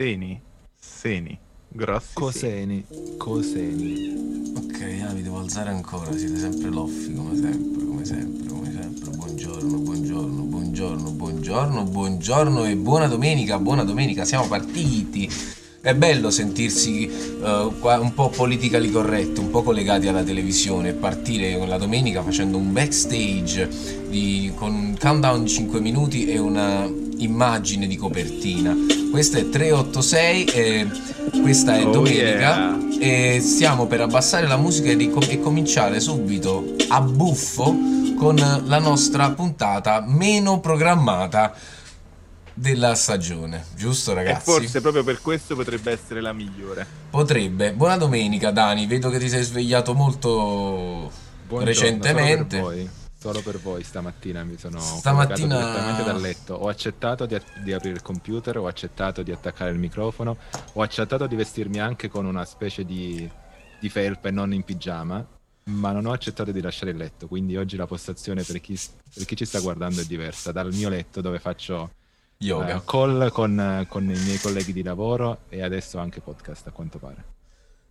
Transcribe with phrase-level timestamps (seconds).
[0.00, 0.40] Seni.
[0.80, 1.38] Seni.
[1.68, 2.82] Grossi Coseni.
[3.18, 4.54] Coseni.
[4.56, 9.10] Ok, ah, mi devo alzare ancora, siete sempre loffi come sempre, come sempre, come sempre.
[9.10, 15.30] Buongiorno, buongiorno, buongiorno, buongiorno, buongiorno e buona domenica, buona domenica, siamo partiti.
[15.82, 21.68] È bello sentirsi uh, un po' politically corretto, un po' collegati alla televisione, partire con
[21.68, 23.68] la domenica facendo un backstage
[24.08, 28.74] di, con un countdown di 5 minuti e una immagine di copertina.
[29.10, 30.88] Questo è 386 e
[31.40, 36.76] questa è Oh, domenica e stiamo per abbassare la musica e, ricom- e cominciare subito
[36.88, 37.76] a buffo
[38.16, 41.54] con la nostra puntata meno programmata
[42.52, 44.50] della stagione, giusto E ragazzi?
[44.50, 46.86] forse proprio per questo potrebbe essere la migliore.
[47.08, 47.72] Potrebbe.
[47.72, 51.10] Buona domenica Dani, vedo che ti sei svegliato molto
[51.48, 52.90] Buongiorno, recentemente.
[53.20, 53.82] Solo per voi.
[53.84, 56.54] Stamattina mi sono Stamattina- collegato direttamente dal letto.
[56.54, 60.38] Ho accettato di, di aprire il computer, ho accettato di attaccare il microfono,
[60.72, 63.30] ho accettato di vestirmi anche con una specie di,
[63.78, 65.22] di felpa e non in pigiama,
[65.64, 67.26] ma non ho accettato di lasciare il letto.
[67.28, 68.80] Quindi oggi la postazione per chi,
[69.12, 70.50] per chi ci sta guardando è diversa.
[70.50, 71.90] Dal mio letto dove faccio
[72.38, 72.76] Yoga.
[72.76, 76.96] eh, call con, con i miei colleghi di lavoro e adesso anche podcast a quanto
[76.98, 77.24] pare.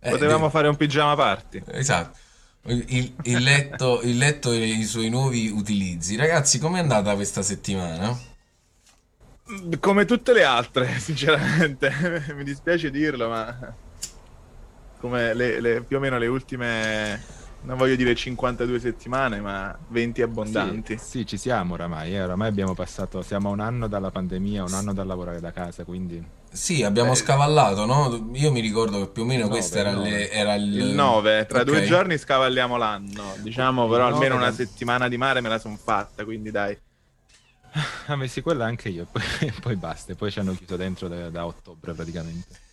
[0.00, 1.62] Eh, Potevamo de- fare un pigiama party.
[1.66, 2.18] Esatto.
[2.62, 6.16] Il, il- letto, il letto e i suoi nuovi utilizzi.
[6.16, 8.16] Ragazzi, com'è andata questa settimana?
[9.80, 11.90] Come tutte le altre, sinceramente.
[12.34, 13.74] Mi dispiace dirlo, ma
[14.98, 17.20] come le- le- più o meno le ultime,
[17.62, 20.98] non voglio dire 52 settimane, ma 20 abbondanti.
[20.98, 22.14] Sì, sì, ci siamo oramai.
[22.14, 25.52] eh, Oramai abbiamo passato, siamo a un anno dalla pandemia, un anno dal lavorare da
[25.52, 28.30] casa, quindi Sì, abbiamo Eh, scavallato, no?
[28.34, 30.30] Io mi ricordo che più o meno questo era, il le- nove.
[30.30, 30.76] era il...
[30.78, 31.64] Il 9, tra Ok.
[31.64, 33.34] due giorni scavalliamo l'anno.
[33.38, 36.76] Diciamo, però nove almeno una settimana di mare me la son fatta, quindi dai.
[38.06, 39.22] ha messi quella anche io, poi,
[39.60, 42.68] poi basta, e poi ci hanno chiuso dentro da, da ottobre praticamente.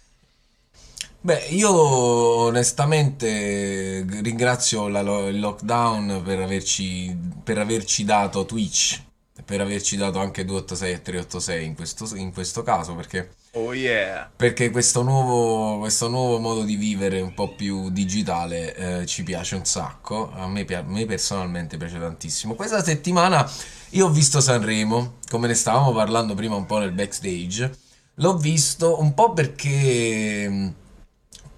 [1.20, 9.02] Beh, io onestamente ringrazio la il lockdown per averci, per averci dato Twitch,
[9.43, 14.30] per averci dato anche 286 e 386 in questo, in questo caso, perché, Oh yeah.
[14.36, 19.56] perché questo nuovo, questo nuovo modo di vivere un po' più digitale eh, ci piace
[19.56, 22.54] un sacco, a me, a me personalmente piace tantissimo.
[22.56, 23.50] Questa settimana
[23.92, 27.72] io ho visto Sanremo, come ne stavamo parlando prima un po' nel backstage,
[28.16, 30.48] l'ho visto un po' perché...
[30.50, 30.73] mh,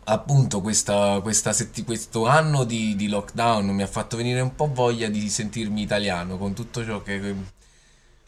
[0.05, 4.71] appunto questa, questa setti- questo anno di, di lockdown mi ha fatto venire un po'
[4.73, 7.35] voglia di sentirmi italiano con tutto ciò che,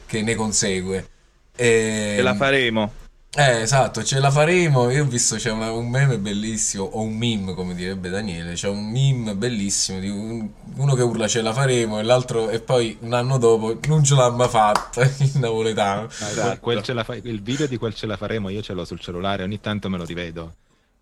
[0.06, 1.08] che ne consegue.
[1.56, 2.92] E, E la faremo.
[3.34, 4.90] Eh, esatto, ce la faremo.
[4.90, 8.52] Io ho visto c'è una- un meme bellissimo, o un meme, come direbbe Daniele.
[8.54, 12.60] C'è un meme bellissimo di un- uno che urla ce la faremo e l'altro, e
[12.60, 16.06] poi un anno dopo non ce l'ha mai fatta in napoletano.
[16.08, 16.60] Quel- Esatto.
[16.60, 19.00] quel ce la fa- il video di quel ce la faremo, io ce l'ho sul
[19.00, 20.54] cellulare, ogni tanto me lo rivedo.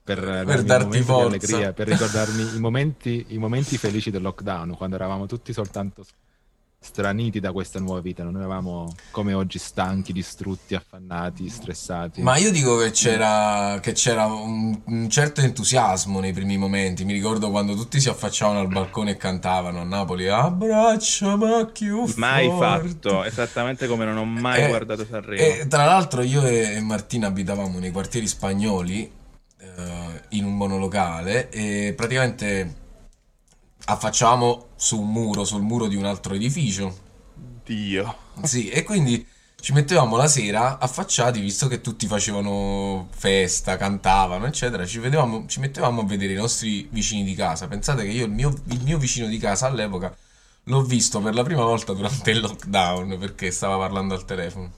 [0.02, 1.26] Per, darmi un darti forza.
[1.26, 6.04] allegria, per ricordarmi i momenti, i momenti felici del lockdown, quando eravamo tutti soltanto
[6.90, 12.22] straniti da questa nuova vita, non eravamo come oggi stanchi, distrutti, affannati, stressati.
[12.22, 17.04] Ma io dico che c'era, che c'era un, un certo entusiasmo nei primi momenti.
[17.04, 22.46] Mi ricordo quando tutti si affacciavano al balcone e cantavano a Napoli: Abbracciami più Mai
[22.46, 25.42] forte." fatto, esattamente come non ho mai Eh, guardato Sanremo.
[25.42, 29.10] E tra l'altro io e e Martina abitavamo nei quartieri spagnoli
[29.58, 32.74] eh, in un monolocale e praticamente
[33.90, 37.08] affacciavamo su un muro, sul muro di un altro edificio.
[37.64, 38.16] Dio.
[38.42, 39.26] Sì, e quindi
[39.60, 45.60] ci mettevamo la sera affacciati, visto che tutti facevano festa, cantavano, eccetera, ci vedevamo, ci
[45.60, 47.68] mettevamo a vedere i nostri vicini di casa.
[47.68, 50.14] Pensate che io il mio, il mio vicino di casa all'epoca
[50.64, 54.70] l'ho visto per la prima volta durante il lockdown perché stava parlando al telefono.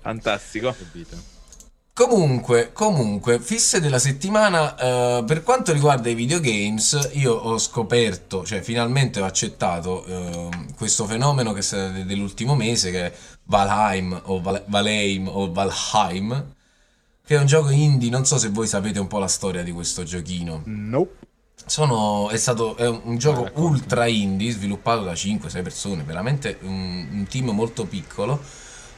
[0.00, 0.74] Fantastico.
[0.76, 1.33] Capito?
[1.94, 8.62] Comunque, comunque, fisse della settimana, eh, per quanto riguarda i videogames, io ho scoperto, cioè
[8.62, 11.62] finalmente ho accettato eh, questo fenomeno che
[12.04, 13.12] dell'ultimo mese, che è
[13.44, 16.54] Valheim o Val- Valheim o Valheim,
[17.24, 19.70] che è un gioco indie, non so se voi sapete un po' la storia di
[19.70, 20.62] questo giochino.
[20.64, 21.26] Nope.
[21.64, 27.26] Sono, è stato è un, gioco ultra indie sviluppato da 5-6 persone, veramente un, un
[27.28, 28.42] team molto piccolo.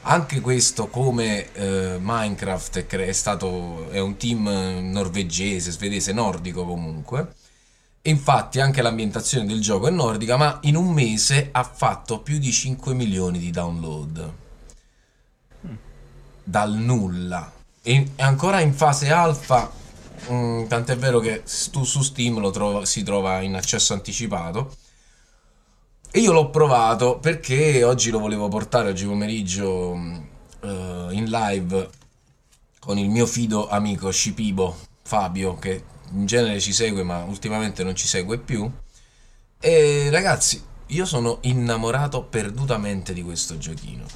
[0.08, 4.48] Anche questo, come eh, Minecraft, è, stato è un team
[4.92, 7.34] norvegese, svedese, nordico comunque.
[8.02, 12.38] E infatti anche l'ambientazione del gioco è nordica, ma in un mese ha fatto più
[12.38, 14.32] di 5 milioni di download.
[16.44, 17.52] Dal nulla.
[17.82, 19.68] E è ancora in fase alfa,
[20.30, 24.76] mm, tant'è vero che su, su Steam lo trova- si trova in accesso anticipato.
[26.16, 29.94] E io l'ho provato perché oggi lo volevo portare oggi pomeriggio
[30.62, 31.90] eh, in live
[32.78, 37.94] con il mio fido amico Scipibo Fabio, che in genere ci segue ma ultimamente non
[37.94, 38.66] ci segue più.
[39.60, 44.06] E ragazzi, io sono innamorato perdutamente di questo giochino.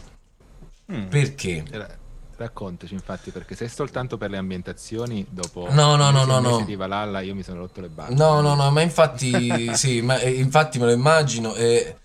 [0.90, 1.08] Mm.
[1.08, 1.98] Perché?
[2.40, 6.38] Ra- Raccontaci infatti, perché se è soltanto per le ambientazioni, dopo No, no, no, no,
[6.40, 6.60] no.
[6.64, 8.14] di Valhalla io mi sono rotto le balle.
[8.14, 11.54] No, no, no, ma infatti, sì, ma eh, infatti me lo immagino.
[11.54, 11.96] E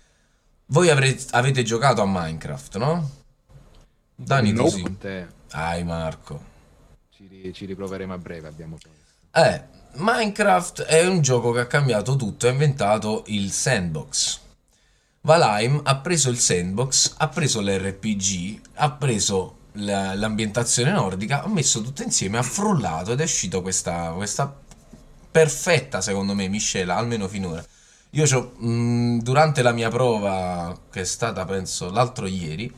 [0.66, 3.10] voi avre- avete giocato a Minecraft, no?
[4.14, 4.70] Dani, tu Nope.
[4.70, 4.82] sì.
[4.82, 6.42] Con te Ai Marco.
[7.14, 9.42] ci, ri- ci riproveremo a breve, abbiamo poi.
[9.42, 9.62] Eh,
[9.94, 14.40] Minecraft è un gioco che ha cambiato tutto, ha inventato il sandbox.
[15.22, 22.02] Valheim ha preso il sandbox, ha preso l'RPG, ha preso l'ambientazione nordica, ha messo tutto
[22.02, 24.54] insieme, ha frullato ed è uscito questa, questa
[25.30, 27.64] perfetta, secondo me, miscela, almeno finora.
[28.10, 28.24] Io
[28.58, 32.72] mh, durante la mia prova, che è stata penso l'altro ieri,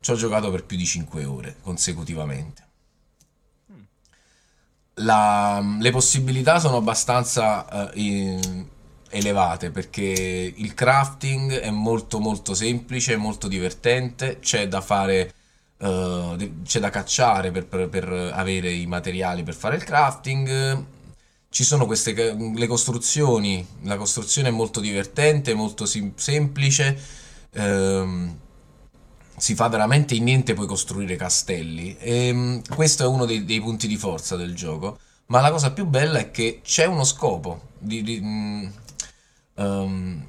[0.00, 2.68] ci ho giocato per più di 5 ore consecutivamente.
[4.94, 8.66] La- le possibilità sono abbastanza eh, in-
[9.12, 15.32] elevate perché il crafting è molto molto semplice, molto divertente, c'è da fare,
[15.80, 20.84] eh, c'è da cacciare per, per- per avere i materiali per fare il crafting.
[21.48, 26.96] Ci sono queste le costruzioni, la costruzione è molto divertente, molto semplice.
[27.52, 28.36] ehm,
[29.36, 31.96] si fa veramente in niente puoi costruire castelli.
[31.98, 34.98] E, questo è uno dei, dei punti di forza del gioco.
[35.26, 37.68] Ma la cosa più bella è che c'è uno scopo.
[37.78, 38.70] Di, di-
[39.54, 40.24] ehm,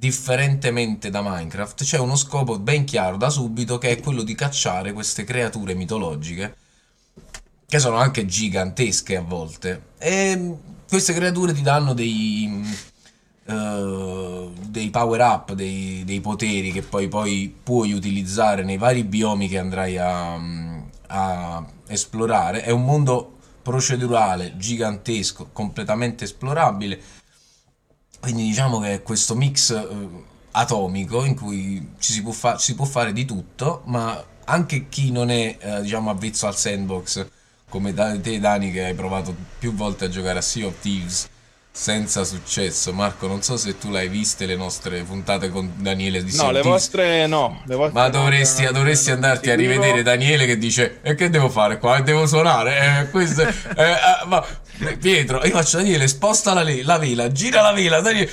[0.00, 4.94] differentemente da Minecraft, c'è uno scopo ben chiaro da subito che è quello di cacciare
[4.94, 6.56] queste creature mitologiche.
[7.66, 9.82] Che sono anche gigantesche a volte.
[9.98, 10.56] E
[10.88, 12.64] queste creature ti danno dei
[13.44, 19.48] eh, dei power up, dei, dei poteri che poi, poi puoi utilizzare nei vari biomi
[19.48, 20.40] che andrai a,
[21.08, 22.62] a esplorare.
[22.62, 27.00] È un mondo procedurale, gigantesco, completamente esplorabile.
[28.20, 30.08] Quindi diciamo che è questo mix eh,
[30.52, 35.10] atomico in cui ci si può, fa- si può fare di tutto, ma anche chi
[35.10, 37.26] non è eh, diciamo avvezzo al sandbox,
[37.68, 41.28] come te Dani che hai provato più volte a giocare a Sea of Thieves
[41.72, 42.92] senza successo.
[42.92, 46.62] Marco, non so se tu l'hai viste le nostre puntate con Daniele di No, le
[46.62, 47.62] vostre no.
[47.66, 50.58] Le vostre Ma no, dovresti, no, no, dovresti no, andarti a seguivo- rivedere Daniele che
[50.58, 52.00] dice E che devo fare qua?
[52.00, 53.00] Devo suonare?
[53.02, 54.44] Eh, questo eh, ah, ma
[54.98, 58.30] Pietro, io faccio Daniele, sposta la, la vela, gira la vela, Daniele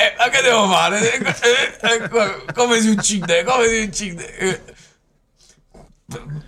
[0.00, 1.12] eh, ma che devo fare?
[1.12, 3.42] Eh, eh, eh, co- come si uccide?
[3.42, 4.62] Come si uccide?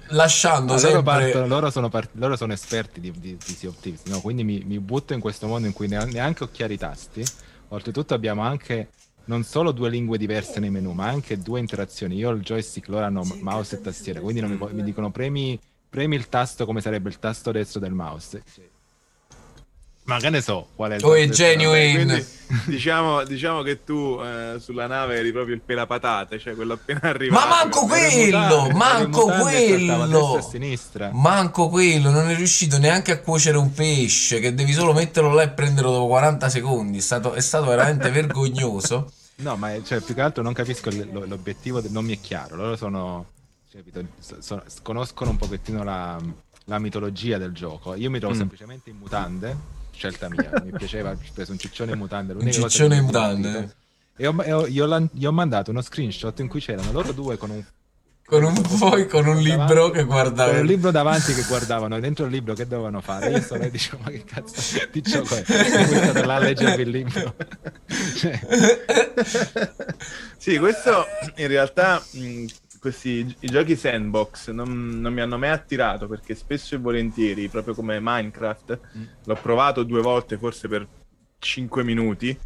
[0.09, 3.79] Lasciando loro, sempre partono- loro sono, part- loro sono esperti di, di, di Sea of
[3.79, 4.21] Thieves, no?
[4.21, 7.23] quindi mi, mi butto in questo mondo in cui ne- neanche ho chiari i tasti.
[7.69, 8.89] Oltretutto abbiamo anche
[9.27, 12.17] non solo due lingue diverse nei menu, ma anche due interazioni.
[12.17, 15.61] Io ho il joystick, loro hanno mouse e tastiera, quindi non mi, mi dicono premi,
[15.89, 18.43] premi il tasto come sarebbe il tasto destro del mouse.
[20.15, 21.93] Ma che ne so qual è il Oh, è genuine.
[22.05, 22.27] Quindi,
[22.67, 27.47] diciamo, diciamo che tu eh, sulla nave eri proprio il pelapatate, cioè quello appena arrivato.
[27.47, 28.75] Ma manco quello, mutande.
[28.75, 30.37] manco quello.
[30.37, 31.11] a sinistra.
[31.13, 35.43] Manco quello, non è riuscito neanche a cuocere un pesce, che devi solo metterlo là
[35.43, 36.99] e prenderlo dopo 40 secondi.
[36.99, 39.13] È stato, è stato veramente vergognoso.
[39.37, 42.57] No, ma è- cioè, più che altro non capisco l'obiettivo, non mi è chiaro.
[42.57, 43.27] Loro sono,
[43.71, 46.19] cioè, capito, so- so- conoscono un pochettino la,
[46.65, 47.95] la mitologia del gioco.
[47.95, 48.39] Io mi trovo Mm.
[48.39, 49.57] semplicemente in mutande,
[50.01, 50.51] scelta mia.
[50.65, 52.33] Mi piaceva, ho preso un ciccione in mutande.
[52.33, 53.75] Un ciccione in mutande.
[54.17, 57.13] E ho, e ho- gli, ho gli ho mandato uno screenshot in cui c'erano loro
[57.13, 57.63] due con un
[58.25, 60.51] Con un, poi con un libro che guardava.
[60.53, 63.63] con un libro davanti che guardavano e dentro il libro che dovevano fare io solo
[63.65, 67.35] e dicevo ma che cazzo di gioco è mi state là a leggervi il libro
[68.17, 68.41] Cioè,
[70.37, 72.45] Sì, questo in realtà mh,
[72.81, 77.75] questi i giochi sandbox non, non mi hanno mai attirato perché spesso e volentieri, proprio
[77.75, 79.03] come Minecraft, Mm.
[79.25, 80.87] l'ho provato due volte, forse per
[81.39, 82.37] 5 minuti,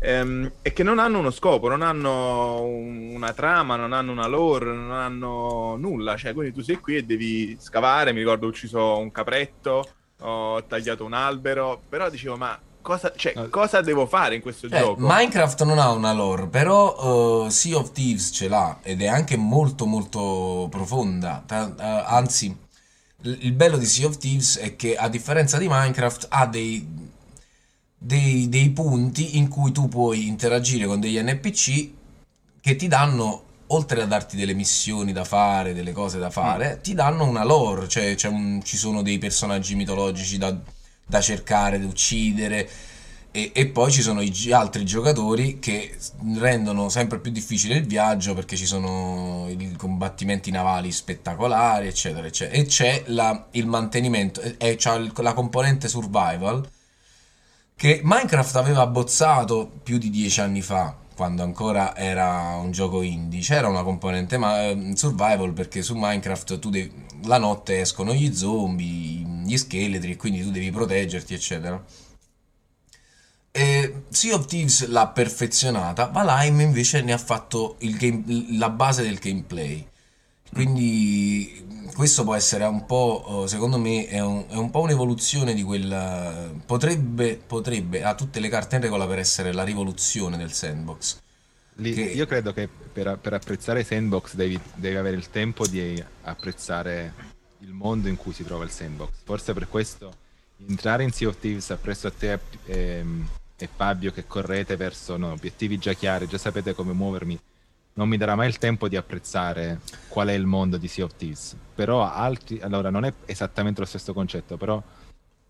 [0.00, 4.26] ehm, e che non hanno uno scopo, non hanno un- una trama, non hanno una
[4.26, 6.16] lore, non hanno nulla.
[6.16, 8.12] Cioè, quindi tu sei qui e devi scavare.
[8.12, 9.86] Mi ricordo ho ucciso un capretto,
[10.20, 13.48] ho tagliato un albero, però dicevo, ma cosa, cioè, No.
[13.48, 15.00] cosa devo fare in questo Cioè, gioco?
[15.00, 19.36] Minecraft non ha una lore, però uh, Sea of Thieves ce l'ha ed è anche
[19.36, 21.42] molto molto profonda.
[21.50, 22.54] Eh, anzi,
[23.22, 26.86] il bello di Sea of Thieves è che a differenza di Minecraft ha dei,
[27.96, 31.90] dei, dei punti in cui tu puoi interagire con degli NPC
[32.60, 36.94] che ti danno, oltre a darti delle missioni da fare, delle cose da fare, ti
[36.94, 40.54] danno una lore, cioè un- ci sono dei personaggi mitologici da,
[41.06, 42.68] da cercare, da uccidere.
[43.30, 45.96] E, e poi ci sono i gi- altri giocatori che
[46.36, 52.56] rendono sempre più difficile il viaggio perché ci sono i combattimenti navali spettacolari, eccetera, eccetera.
[52.56, 56.64] E c'è la- il mantenimento, e c'ha il- la componente survival
[57.76, 63.40] che Minecraft aveva abbozzato più di dieci anni fa, quando ancora era un gioco indie.
[63.40, 66.92] C'era una componente ma- eh, survival perché su Minecraft tu devi-
[67.24, 71.82] la notte escono gli zombie, gli scheletri e quindi tu devi proteggerti, eccetera.
[73.56, 78.24] E sea of Thieves l'ha perfezionata, Valheim invece ne ha fatto game-
[78.58, 79.86] la base del gameplay.
[80.52, 85.54] Quindi questo può essere un po', eh, secondo me, è un, è un po' un'evoluzione
[85.54, 86.50] di quella...
[86.66, 91.18] Potrebbe, potrebbe, ha tutte le carte in regola per essere la rivoluzione del sandbox.
[91.76, 96.02] Lì- Che- Io credo che per, per apprezzare Sandbox devi, devi avere il tempo di
[96.22, 97.12] apprezzare
[97.60, 99.10] il mondo in cui si trova il Sandbox.
[99.24, 100.12] Forse per questo
[100.68, 105.32] entrare in Sea of Thieves appresso a te ehm, e Fabio che correte verso no,
[105.32, 107.38] obiettivi già chiari, già sapete come muovermi,
[107.94, 111.14] non mi darà mai il tempo di apprezzare qual è il mondo di Sea of
[111.16, 111.56] Thieves.
[111.74, 114.82] Però altri, allora non è esattamente lo stesso concetto, però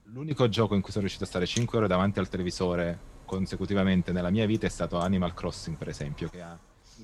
[0.05, 4.31] l'unico gioco in cui sono riuscito a stare 5 ore davanti al televisore consecutivamente nella
[4.31, 6.57] mia vita è stato Animal Crossing, per esempio, che ha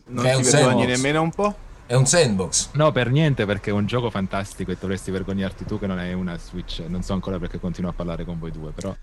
[0.06, 0.96] Non Che è ti un vergogni sandbox.
[0.96, 1.56] nemmeno un po'?
[1.86, 2.70] È un sandbox.
[2.74, 6.12] No, per niente, perché è un gioco fantastico e dovresti vergognarti tu che non hai
[6.12, 6.84] una Switch.
[6.86, 8.94] Non so ancora perché continuo a parlare con voi due, però.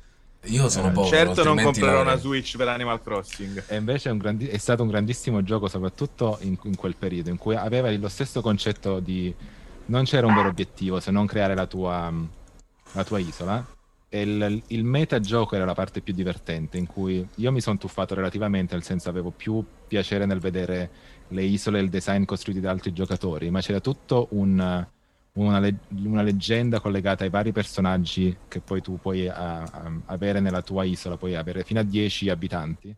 [0.47, 3.63] Io sono Eh, povero, certo non comprerò una Switch per Animal Crossing.
[3.67, 7.29] E invece è, un grandi- è stato un grandissimo gioco, soprattutto in, in quel periodo,
[7.29, 9.33] in cui aveva lo stesso concetto di.
[9.85, 12.11] Non c'era un vero obiettivo se non creare la tua,
[12.91, 13.65] la tua isola.
[14.09, 18.15] E il, il metagioco era la parte più divertente, in cui io mi sono tuffato
[18.15, 20.89] relativamente, nel senso avevo più piacere nel vedere
[21.29, 24.87] le isole e il design costruiti da altri giocatori, ma c'era tutto un,
[25.37, 30.39] una, le- una leggenda collegata ai vari personaggi che poi tu puoi a- a- avere
[30.39, 32.93] nella tua isola, puoi avere fino a 10 abitanti.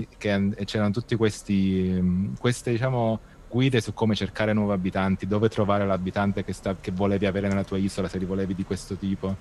[0.00, 5.26] I- che- e c'erano tutti questi mh, queste diciamo guide su come cercare nuovi abitanti,
[5.26, 8.64] dove trovare l'abitante che, sta- che volevi avere nella tua isola, se li volevi di
[8.64, 9.36] questo tipo.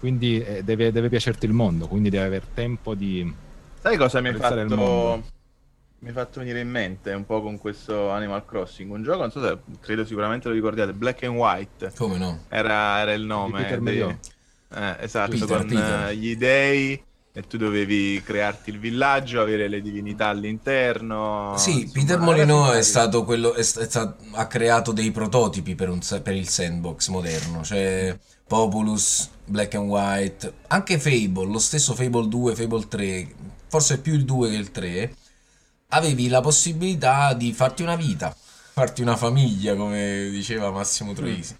[0.00, 3.32] Quindi eh, deve, deve piacerti il mondo, quindi devi avere tempo di...
[3.80, 4.32] Sai cosa mi ha
[4.66, 5.22] fatto...
[6.02, 8.90] Mi ha fatto venire in mente un po' con questo Animal Crossing.
[8.90, 11.92] Un gioco, non so se credo sicuramente lo ricordiate, Black and White.
[11.96, 12.40] Come no?
[12.48, 13.62] Era, era il nome.
[13.62, 14.18] Peter dei-.
[14.74, 16.08] Eh, esatto, Peter, con Peter.
[16.08, 17.00] eh, gli dei
[17.34, 21.54] e tu dovevi crearti il villaggio, avere le divinità all'interno.
[21.56, 25.76] Sì, insomma, Peter Molyneux è stato quello, è sta- è sta- ha creato dei prototipi
[25.76, 31.94] per, un per il sandbox moderno, cioè Populous, Black and White, anche Fable, lo stesso
[31.94, 33.34] Fable 2, Fable 3,
[33.68, 35.14] forse più il 2 che il 3,
[35.94, 38.34] avevi la possibilità di farti una vita,
[38.72, 41.54] farti una famiglia, come diceva Massimo Troisi.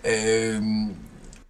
[0.00, 0.94] Ehm,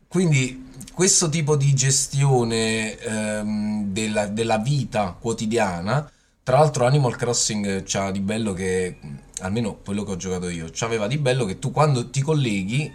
[0.09, 6.11] quindi questo tipo di gestione ehm, della, della vita quotidiana,
[6.43, 8.99] tra l'altro Animal Crossing c'ha di bello che,
[9.41, 12.91] almeno quello che ho giocato io, c'aveva di bello che tu quando ti colleghi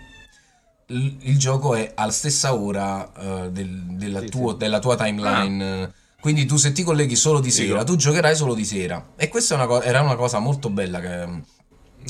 [0.88, 3.12] il, il gioco è alla stessa ora
[3.46, 4.58] eh, del- della, Sì, tuo- sì.
[4.58, 5.94] della tua timeline.
[6.22, 9.13] Quindi tu se ti colleghi solo di sera, tu giocherai solo di sera.
[9.16, 11.44] E questa è una co- era una cosa molto bella che, No,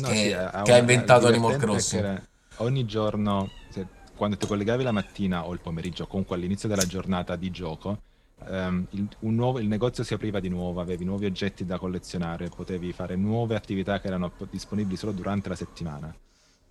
[0.08, 2.16] che- sì, che ha ha una- inventato Animal Crossing.
[2.16, 2.22] che
[2.58, 7.36] Ogni giorno, se- quando ti collegavi la mattina o il pomeriggio, comunque all'inizio della giornata
[7.38, 8.00] di gioco,
[8.48, 12.50] ehm, il, un nuovo- il negozio si apriva di nuovo, avevi nuovi oggetti da collezionare,
[12.54, 16.14] potevi fare nuove attività che erano po- disponibili solo durante la settimana.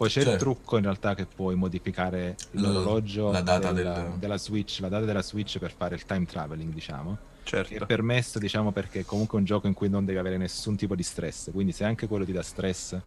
[0.00, 0.45] Poi c'è il Certo.
[0.45, 5.04] trucco in realtà che puoi modificare l'orologio la data della, del- della Switch, la data
[5.04, 7.85] della Switch per fare il time traveling, diciamo che è Certo.
[7.85, 11.02] permesso, diciamo, perché è comunque un gioco in cui non devi avere nessun tipo di
[11.02, 11.50] stress.
[11.50, 12.99] Quindi, se anche quello ti dà stress,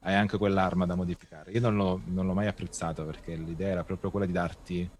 [0.00, 1.52] hai anche quell'arma da modificare.
[1.52, 4.90] Io non l'ho, non l'ho mai apprezzato perché l'idea era proprio quella di darti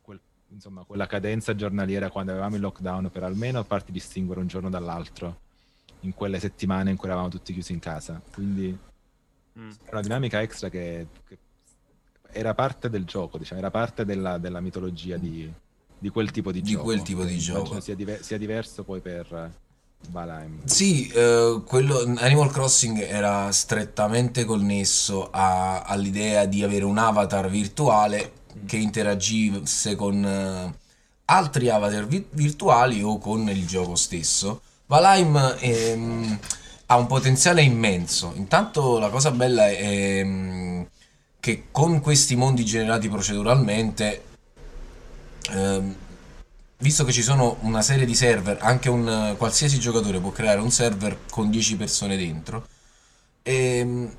[0.00, 4.70] quel- insomma, quella cadenza giornaliera quando avevamo il lockdown per almeno farti distinguere un giorno
[4.70, 5.40] dall'altro
[6.00, 8.18] in quelle settimane in cui eravamo tutti chiusi in casa.
[8.32, 8.78] Quindi
[9.58, 9.70] Mm.
[9.84, 11.38] era una dinamica extra che, che
[12.32, 15.50] era parte del gioco, diciamo, era parte della, della mitologia di,
[15.98, 16.84] di quel tipo di Di gioco.
[16.84, 17.80] quel tipo di gioco.
[17.80, 19.50] Sia, diver- sia diverso poi per eh,
[20.10, 20.64] Valheim.
[20.66, 28.32] Sì, eh, quello, Animal Crossing era strettamente connesso a- all'idea di avere un avatar virtuale
[28.66, 30.74] che interagisse con eh,
[31.26, 34.60] altri avatar vi- virtuali o con il gioco stesso.
[34.86, 36.38] Valheim ehm,
[36.86, 38.32] ha un potenziale immenso.
[38.36, 40.86] Intanto la cosa bella è ehm,
[41.40, 44.24] che con questi mondi generati proceduralmente
[45.52, 45.94] ehm,
[46.78, 50.70] visto che ci sono una serie di server, anche un qualsiasi giocatore può creare un
[50.70, 52.66] server con 10 persone dentro.
[53.42, 54.10] E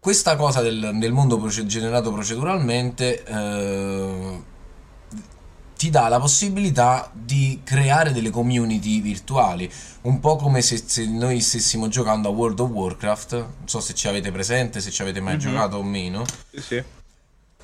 [0.00, 4.42] questa cosa del, del mondo proce- generato proceduralmente eh,
[5.78, 9.70] ti dà la possibilità di creare delle community virtuali,
[10.02, 13.94] un po' come se, se noi stessimo giocando a World of Warcraft, non so se
[13.94, 15.40] ci avete presente, se ci avete mai Mhm.
[15.40, 16.82] giocato o meno, Sì, sì.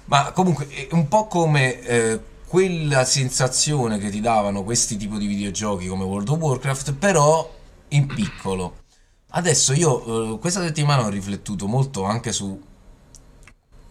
[0.07, 5.27] ma comunque è un po' come eh, quella sensazione che ti davano questi tipi di
[5.27, 7.53] videogiochi come World of Warcraft, però
[7.89, 8.77] in piccolo.
[9.31, 12.61] Adesso io eh, questa settimana ho riflettuto molto anche su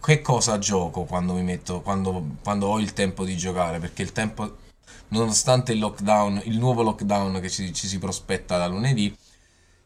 [0.04, 4.12] che cosa gioco quando mi metto, quando, quando ho il tempo di giocare, perché il
[4.12, 4.58] tempo,
[5.08, 9.16] nonostante il lockdown, il nuovo lockdown che ci, ci si prospetta da lunedì,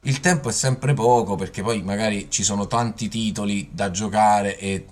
[0.03, 4.87] il tempo è sempre poco perché poi magari ci sono tanti titoli da giocare e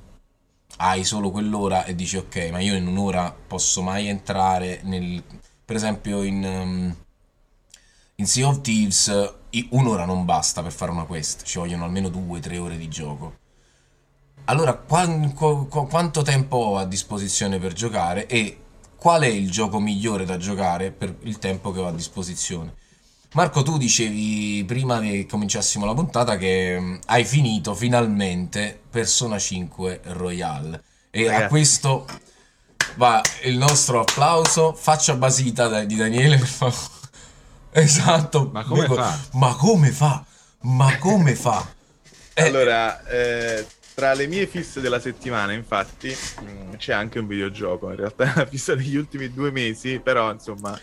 [0.78, 5.22] hai solo quell'ora e dici ok, ma io in un'ora posso mai entrare nel...
[5.64, 6.96] Per esempio in, um,
[8.16, 9.34] in Sea of Thieves
[9.70, 13.44] un'ora non basta per fare una quest, ci vogliono almeno 2-3 ore di gioco.
[14.44, 18.58] Allora, quan- qu- qu- quanto tempo ho a disposizione per giocare e
[18.96, 22.74] qual è il gioco migliore da giocare per il tempo che ho a disposizione?
[23.32, 30.00] Marco, tu dicevi prima che cominciassimo la puntata che mm, hai finito finalmente Persona 5
[30.04, 30.82] Royale.
[31.10, 31.48] E a Ragazzi.
[31.48, 32.06] questo
[32.94, 34.72] va il nostro applauso.
[34.74, 36.94] Faccia basita di Daniele, per favore.
[37.72, 38.50] Esatto.
[38.52, 39.28] Ma come Dico, fa?
[39.32, 40.24] Ma come fa?
[40.60, 41.66] Ma come fa?
[42.38, 43.66] Eh, Allora, eh,
[43.96, 47.88] tra le mie fisse della settimana, infatti, mh, c'è anche un videogioco.
[47.88, 50.78] In realtà è la fissa degli ultimi due mesi, però insomma,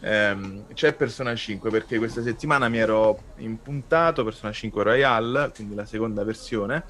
[0.00, 5.86] ehm, c'è Persona 5 perché questa settimana mi ero impuntato Persona 5 Royale, quindi la
[5.86, 6.84] seconda versione.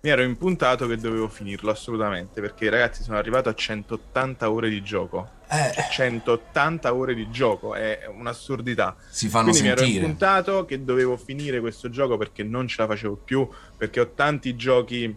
[0.00, 4.82] Mi ero impuntato che dovevo finirlo assolutamente perché ragazzi sono arrivato a 180 ore di
[4.82, 5.38] gioco.
[5.50, 8.96] Eh, 180 ore di gioco è un'assurdità.
[9.08, 10.00] si fanno Quindi mi ero sentire.
[10.04, 14.54] impuntato che dovevo finire questo gioco perché non ce la facevo più, perché ho tanti
[14.56, 15.16] giochi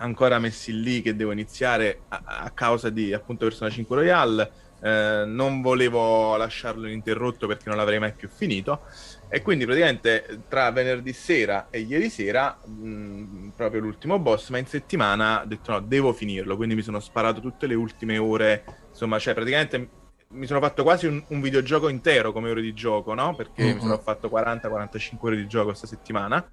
[0.00, 4.52] ancora messi lì che devo iniziare a, a causa di appunto Persona 5 Royale.
[4.80, 8.82] Eh, non volevo lasciarlo ininterrotto perché non l'avrei mai più finito.
[9.28, 14.66] E quindi praticamente tra venerdì sera e ieri sera, mh, proprio l'ultimo boss, ma in
[14.66, 16.54] settimana ho detto no, devo finirlo.
[16.56, 18.62] Quindi mi sono sparato tutte le ultime ore.
[18.98, 19.88] Insomma, cioè praticamente
[20.30, 23.36] mi sono fatto quasi un, un videogioco intero come ore di gioco, no?
[23.36, 23.74] Perché Mhm.
[23.74, 26.44] mi sono fatto 40-45 ore di gioco questa settimana.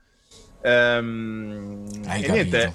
[0.62, 2.30] Ehm, Hai e capito.
[2.30, 2.74] niente,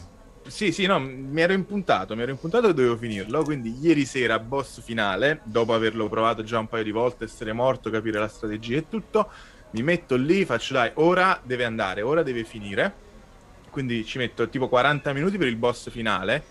[0.49, 4.41] sì, sì, no, mi ero impuntato, mi ero impuntato che dovevo finirlo, quindi ieri sera,
[4.41, 8.79] boss finale, dopo averlo provato già un paio di volte, essere morto, capire la strategia
[8.79, 9.31] e tutto,
[9.71, 13.03] mi metto lì, faccio dai, ora deve andare, ora deve finire,
[13.71, 16.45] quindi ci metto tipo 40 minuti per il boss finale,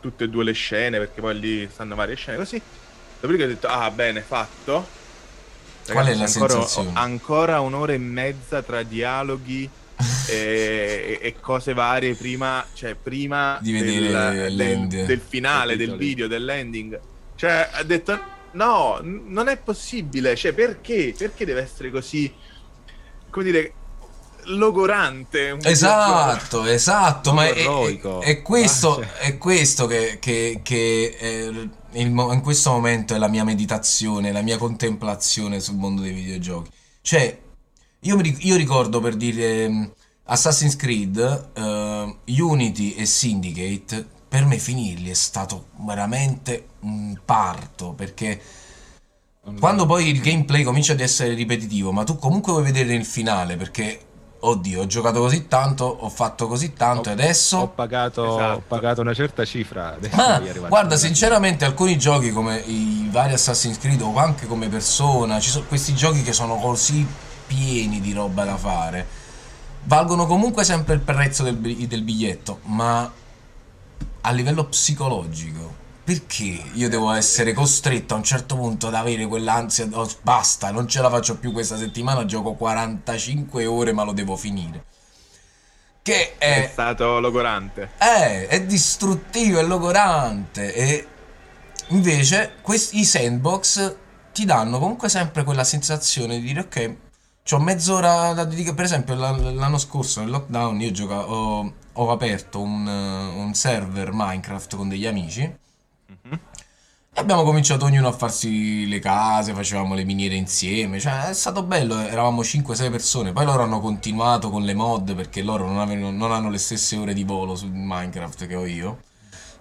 [0.00, 2.60] tutte e due le scene, perché poi lì stanno varie scene così,
[3.20, 4.98] dopodiché ho detto, ah, bene, fatto.
[5.90, 6.90] Qual è la ancora, sensazione?
[6.94, 9.68] ancora un'ora e mezza tra dialoghi
[10.28, 14.90] e, e cose varie prima, cioè prima Di vedere del, l'end.
[14.94, 16.98] del, del finale, del video, dell'ending.
[17.34, 18.18] Cioè, ha detto
[18.52, 20.36] no, n- non è possibile.
[20.36, 21.14] Cioè, perché?
[21.16, 22.32] Perché deve essere così,
[23.30, 23.72] come dire,
[24.44, 25.56] logorante?
[25.62, 27.78] Esatto, esatto, ma è, è-
[28.18, 31.44] è questo, Ah, è questo che, che- che, eh,
[31.92, 36.70] il in questo momento è la mia meditazione, la mia contemplazione sul mondo dei videogiochi.
[37.02, 37.38] Cioè,
[38.00, 39.92] io, mi io ricordo per dire mh,
[40.24, 48.40] Assassin's Creed, eh, Unity e Syndicate, per me finirli è stato veramente un parto, perché
[49.58, 53.56] quando poi il gameplay comincia ad essere ripetitivo, ma tu comunque vuoi vedere il finale
[53.56, 54.00] perché,
[54.42, 57.66] oddio, ho giocato così tanto, ho fatto così tanto e Ho adesso...
[57.74, 58.56] pagato, Esatto.
[58.56, 59.96] ho pagato una certa cifra.
[60.12, 65.38] Ma arrivare guarda, sinceramente, alcuni giochi come i vari Assassin's Creed o anche come Persona,
[65.40, 67.06] ci sono questi giochi che sono così
[67.46, 69.06] pieni di roba da fare,
[69.84, 73.10] valgono comunque sempre il prezzo del, del biglietto, ma
[74.22, 79.88] a livello psicologico, perché io devo essere costretto a un certo punto ad avere quell'ansia,
[79.92, 84.36] oh, basta, non ce la faccio più questa settimana, gioco 45 ore ma lo devo
[84.36, 84.84] finire.
[86.02, 87.94] Che È è stato logorante.
[87.98, 91.06] eh, è distruttivo, è logorante e
[91.88, 93.96] invece questi, i sandbox
[94.32, 96.96] ti danno comunque sempre quella sensazione di dire ok,
[97.52, 102.10] ho mezz'ora da dedicare, per esempio la- l'anno scorso nel lockdown io gioca- ho, ho
[102.10, 105.52] aperto un, un server Minecraft con degli amici
[107.12, 111.62] e abbiamo cominciato ognuno a farsi le case, facevamo le miniere insieme, cioè è stato
[111.64, 116.10] bello, eravamo 5-6 persone, poi loro hanno continuato con le mod perché loro non, avevano-
[116.10, 119.02] non hanno le stesse ore di volo su Minecraft che ho io.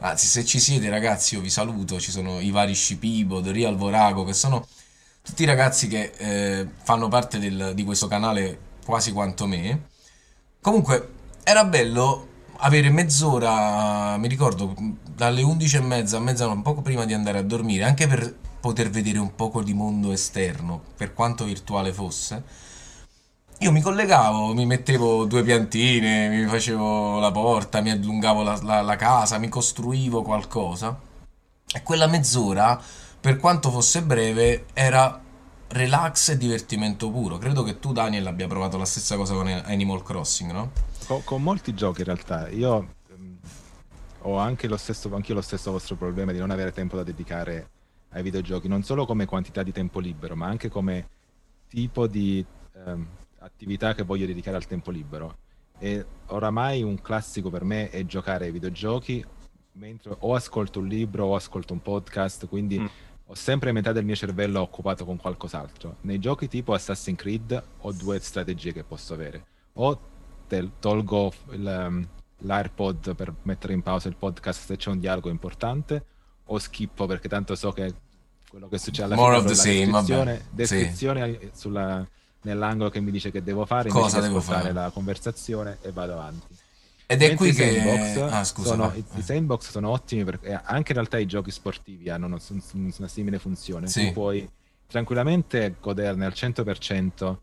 [0.02, 3.76] Anzi, se ci siete ragazzi io vi saluto, ci sono i vari Shipibo, The Real
[3.76, 4.66] Vorago, che sono
[5.22, 9.88] tutti ragazzi che eh, fanno parte del- di questo canale quasi quanto me.
[10.62, 12.28] Comunque, era bello
[12.60, 14.74] avere mezz'ora, mi ricordo,
[15.16, 18.90] dalle 11 e mezza a mezzanotte, poco prima di andare a dormire, anche per poter
[18.90, 22.44] vedere un poco di mondo esterno, per quanto virtuale fosse.
[23.62, 28.82] Io mi collegavo, mi mettevo due piantine, mi facevo la porta, mi allungavo la, la-
[28.82, 30.98] la casa, mi costruivo qualcosa.
[31.72, 32.82] E quella mezz'ora,
[33.20, 35.22] per quanto fosse breve, era
[35.68, 37.38] relax e divertimento puro.
[37.38, 40.72] Credo che tu, Daniel, abbia provato la stessa cosa con Animal Crossing, no?
[41.10, 42.50] Co- con molti giochi in realtà.
[42.50, 43.40] Io ehm,
[44.20, 47.70] ho anche lo stesso, anche lo stesso vostro problema di non avere tempo da dedicare
[48.10, 51.10] ai videogiochi, non solo come quantità di tempo libero, ma anche come
[51.68, 52.46] tipo di
[52.86, 53.08] ehm,
[53.40, 55.38] attività che voglio dedicare al tempo libero.
[55.80, 59.26] E oramai un classico per me è giocare ai videogiochi
[59.74, 62.86] mentre o ascolto un libro o ascolto un podcast, quindi Mm.
[63.28, 65.96] ho sempre metà del mio cervello occupato con qualcos'altro.
[66.02, 69.46] Nei giochi tipo Assassin's Creed ho due strategie che posso avere.
[69.74, 70.00] O
[70.50, 72.08] tel- tolgo il, um,
[72.40, 76.04] l'AirPod per mettere in pausa il podcast se c'è un dialogo importante,
[76.46, 77.94] o schippo perché tanto so che
[78.50, 80.44] quello che succede alla More fine of the la same, descrizione, vabbè.
[80.44, 80.56] Sì.
[80.56, 82.08] descrizione sulla-
[82.42, 84.72] nell'angolo che mi dice che devo fare, Cosa devo fare?
[84.74, 86.48] la conversazione e vado avanti.
[87.06, 87.82] Ed è Mentre qui i che...
[87.82, 88.70] sandbox Ah, scusa.
[88.70, 92.38] sono, i, i sandbox sono ottimi perché anche in realtà i giochi sportivi hanno una,
[92.98, 93.88] una simile funzione.
[93.88, 94.08] Sì.
[94.08, 94.48] Tu puoi
[94.88, 97.38] tranquillamente goderne al 100%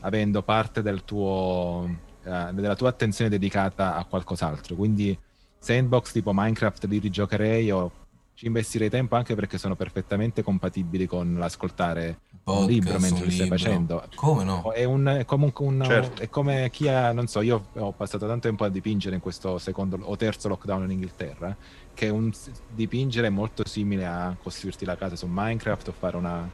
[0.00, 1.88] avendo parte del tuo,
[2.24, 4.74] eh, della tua attenzione dedicata a qualcos'altro.
[4.74, 5.16] Quindi
[5.58, 7.90] sandbox tipo Minecraft li rigiocherei o
[8.34, 13.28] ci investirei tempo anche perché sono perfettamente compatibili con l'ascoltare un libro Podcast, mentre un
[13.28, 14.04] li stai facendo.
[14.14, 14.72] Come no?
[14.72, 16.22] È, un, è comunque un, Certo.
[16.22, 19.58] è come chi ha, non so, io ho passato tanto tempo a dipingere in questo
[19.58, 21.54] secondo o terzo lockdown in Inghilterra,
[21.94, 22.32] che un,
[22.74, 26.50] dipingere è molto simile a costruirti la casa su Minecraft o fare una,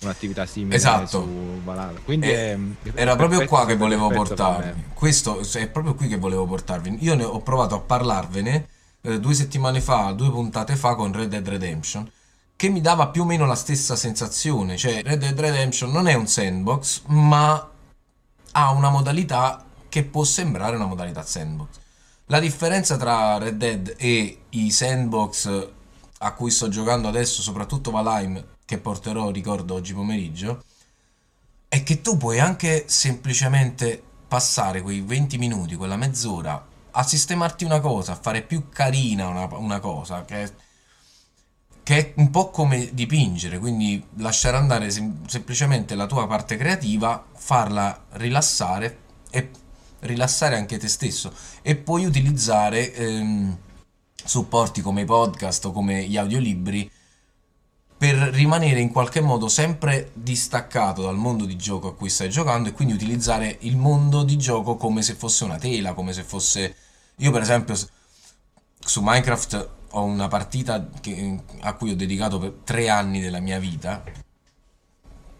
[0.00, 1.22] un'attività simile Esatto.
[1.22, 1.98] su Valhalla.
[2.04, 4.84] Quindi Eh, è- è Era proprio qua che volevo portarvi.
[4.94, 6.98] Questo è proprio qui che volevo portarvi.
[7.00, 8.68] Io ne ho provato a parlarvene
[9.02, 12.10] eh, due settimane fa, due puntate fa con Red Dead Redemption,
[12.56, 14.76] che mi dava più o meno la stessa sensazione.
[14.76, 17.70] Cioè, Red Dead Redemption non è un sandbox, ma
[18.52, 21.68] ha una modalità che può sembrare una modalità sandbox.
[22.26, 25.68] La differenza tra Red Dead e i sandbox
[26.18, 30.62] a cui sto giocando adesso, soprattutto Valheim, che porterò, ricordo, oggi pomeriggio,
[31.68, 37.80] è che tu puoi anche semplicemente passare quei 20 minuti, quella mezz'ora, a sistemarti una
[37.80, 40.52] cosa, a fare più carina una, una cosa, che,
[41.82, 47.24] che è un po' come dipingere, quindi lasciare andare sem- semplicemente la tua parte creativa,
[47.34, 48.98] farla rilassare
[49.30, 49.48] e
[50.00, 51.32] rilassare anche te stesso.
[51.62, 53.58] E puoi utilizzare ehm,
[54.22, 56.96] supporti come i podcast o come gli audiolibri
[57.98, 62.68] per rimanere in qualche modo sempre distaccato dal mondo di gioco a cui stai giocando
[62.68, 66.76] e quindi utilizzare il mondo di gioco come se fosse una tela, come se fosse...
[67.16, 67.74] Io per esempio
[68.78, 73.58] su Minecraft ho una partita che- a cui ho dedicato per tre anni della mia
[73.58, 74.04] vita.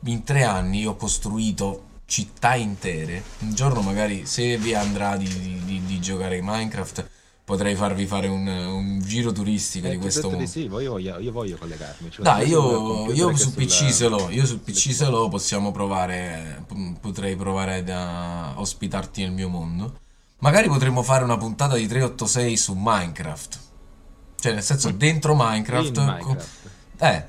[0.07, 3.23] In tre anni ho costruito città intere.
[3.41, 7.09] Un giorno magari se vi andrà di- di- di giocare Minecraft
[7.49, 10.45] potrei farvi fare un, un giro turistico Eh, di questo mondo.
[10.45, 12.11] sì, io voglio, io voglio collegarmi.
[12.11, 15.71] Cioè, Dai, io, io su sulla- PC se l'ho, io su PC se l'ho, possiamo
[15.73, 19.95] provare, p- potrei provare a ospitarti nel mio mondo.
[20.41, 23.59] Magari potremmo fare una puntata di 386 su Minecraft.
[24.39, 25.87] Cioè, nel senso, dentro Minecraft.
[25.87, 26.49] In co- Minecraft.
[26.99, 27.27] Eh,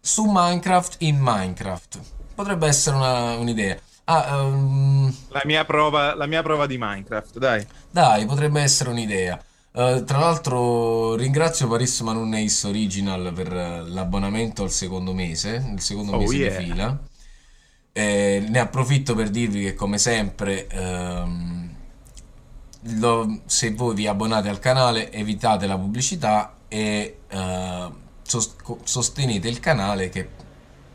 [0.00, 1.98] su Minecraft in Minecraft.
[2.34, 3.78] Potrebbe essere una- un'idea.
[4.04, 7.66] Ah, ehm, La mia prova, la mia prova di Minecraft, dai.
[7.90, 9.42] dai, potrebbe essere un'idea.
[9.74, 15.80] Eh, tra l'altro ringrazio Paris Manun Ace Original per eh, l'abbonamento al secondo mese, il
[15.80, 16.58] secondo Oh, mese yeah.
[16.58, 17.00] di fila.
[17.92, 21.74] Eh, ne approfitto per dirvi che come sempre, ehm,
[22.98, 27.90] lo- se voi vi abbonate al canale evitate la pubblicità e eh,
[28.84, 30.28] sostenete il canale che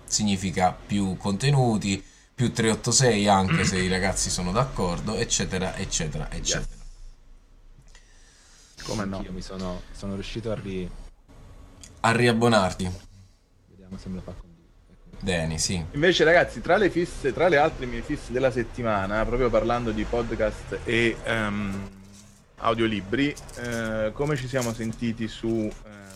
[0.05, 6.76] significa più contenuti, più 386 anche se i ragazzi sono d'accordo, eccetera, eccetera, eccetera.
[8.87, 9.21] Come no?
[9.21, 10.89] Io mi sono, sono riuscito a ri...
[11.99, 12.89] A riabbonarti,
[13.67, 14.73] Vediamo se me lo fa condividere.
[14.89, 15.25] Ecco.
[15.25, 15.83] Dani, sì.
[15.91, 20.03] Invece, ragazzi, tra le fisse, tra le altre mie fisse della settimana, proprio parlando di
[20.03, 21.89] podcast e ehm,
[22.59, 26.06] audiolibri, eh, come ci siamo sentiti su, eh,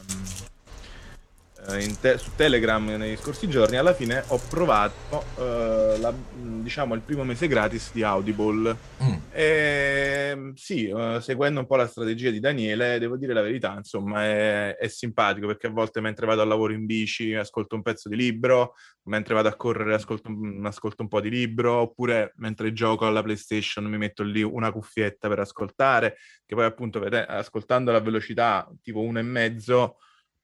[2.00, 6.13] te- su Telegram nei scorsi giorni, alla fine ho provato eh, la-
[6.62, 8.76] diciamo il primo mese gratis di Audible.
[9.04, 13.74] Mm, E, sì, eh, seguendo un po' la strategia di Daniele, devo dire la verità,
[13.78, 17.82] insomma, è, è simpatico perché a volte mentre vado al lavoro in bici ascolto un
[17.82, 22.34] pezzo di libro, mentre vado a correre ascolto, un- ascolto un po' di libro, oppure
[22.38, 27.95] mentre gioco alla PlayStation mi metto lì una cuffietta per ascoltare, che poi appunto ascoltando
[27.95, 29.97] a velocità tipo uno e mezzo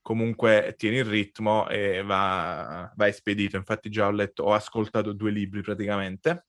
[0.07, 3.57] comunque tieni il ritmo e va, va espedito.
[3.57, 6.45] Infatti già ho letto, ho ascoltato due libri praticamente,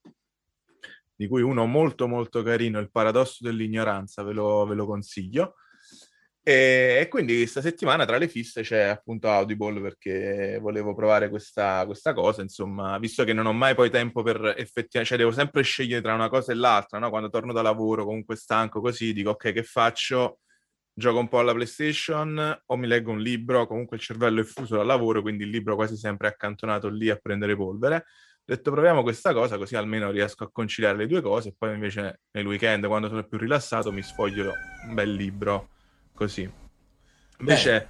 [1.16, 5.56] di cui uno molto molto carino, Il paradosso dell'ignoranza, ve lo, ve lo consiglio.
[6.40, 11.84] E, e, quindi questa settimana tra le fisse c'è appunto Audible perché volevo provare questa,
[11.84, 15.62] questa, cosa, insomma, visto che non ho mai poi tempo per effettivamente, cioè devo sempre
[15.62, 17.10] scegliere tra una cosa e l'altra, no?
[17.10, 20.38] Quando torno da lavoro comunque stanco così, dico ok, che faccio?
[20.98, 24.76] Gioco un po' alla PlayStation o mi leggo un libro, comunque il cervello è fuso
[24.76, 27.96] dal lavoro, quindi il libro quasi sempre accantonato lì a prendere polvere.
[27.96, 31.74] Ho detto proviamo questa cosa così almeno riesco a conciliare le due cose e poi
[31.74, 34.52] invece nel weekend quando sono più rilassato mi sfoglio
[34.88, 35.68] un bel libro
[36.14, 36.50] così.
[37.40, 37.86] Invece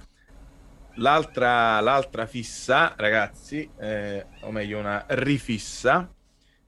[0.95, 6.13] l'altra, l'altra, fissa, ragazzi, eh, o meglio una rifissa,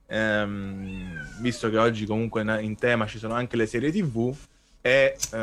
[0.06, 4.34] ehm, visto che oggi comunque in tema ci sono anche le serie tv,
[4.82, 5.36] è uh,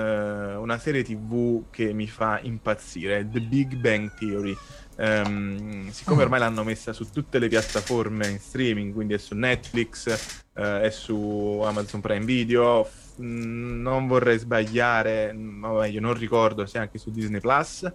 [0.62, 4.56] una serie tv che mi fa impazzire, The Big Bang Theory.
[4.98, 6.24] Um, siccome mm.
[6.24, 10.90] ormai l'hanno messa su tutte le piattaforme in streaming, quindi è su Netflix, uh, è
[10.92, 17.10] su Amazon Prime Video, f- non vorrei sbagliare, o meglio, non ricordo se anche su
[17.10, 17.90] Disney Plus.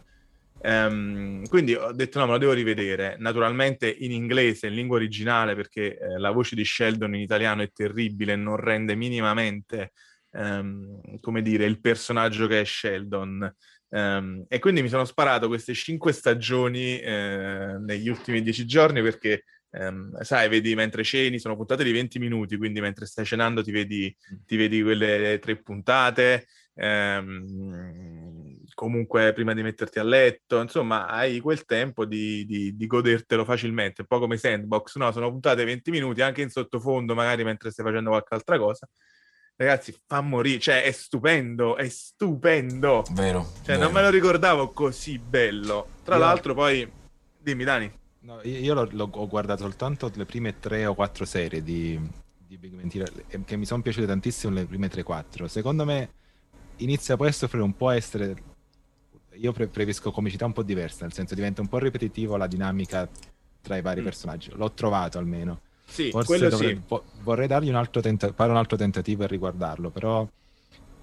[0.63, 3.17] Um, quindi ho detto no, me lo devo rivedere.
[3.19, 7.71] Naturalmente in inglese, in lingua originale, perché eh, la voce di Sheldon in italiano è
[7.71, 9.93] terribile e non rende minimamente
[10.35, 13.55] um, come dire, il personaggio che è Sheldon.
[13.89, 19.45] Um, e quindi mi sono sparato queste cinque stagioni eh, negli ultimi dieci giorni perché,
[19.71, 23.71] um, sai, vedi mentre ceni, sono puntate di 20 minuti, quindi mentre stai cenando ti
[23.71, 24.15] vedi,
[24.47, 26.47] ti vedi quelle tre puntate.
[26.77, 33.45] Um, comunque prima di metterti a letto, insomma, hai quel tempo di, di, di, godertelo
[33.45, 35.13] facilmente, un po' come Sandbox, no?
[35.13, 38.89] Sono puntate 20 minuti anche in sottofondo, magari mentre stai facendo qualche altra cosa
[39.57, 43.05] ragazzi, fa morire, cioè è stupendo, è stupendo.
[43.13, 43.53] Vero.
[43.57, 43.85] Cioè, vero.
[43.85, 45.89] non me lo ricordavo così bello.
[46.03, 46.21] Tra io...
[46.21, 46.91] l'altro, poi,
[47.39, 47.93] dimmi, Dani.
[48.21, 52.01] No, io l'ho, l'ho, ho guardato soltanto le prime tre o quattro serie di,
[52.47, 53.05] di Big Mentira,
[53.45, 55.47] che mi sono piaciute tantissimo le prime tre o quattro.
[55.47, 56.09] Secondo me
[56.77, 58.53] inizia poi a soffrire un po' a essere...
[59.35, 63.07] Io pre- preferisco comicità un po' diversa, nel senso diventa un po' ripetitivo la dinamica
[63.61, 64.05] tra i vari mm.
[64.05, 64.51] personaggi.
[64.55, 65.61] L'ho trovato almeno.
[65.87, 66.99] Sì, Forse dovrei, sì.
[67.23, 70.27] vorrei dargli un altro, tenta- fare un altro tentativo e riguardarlo, però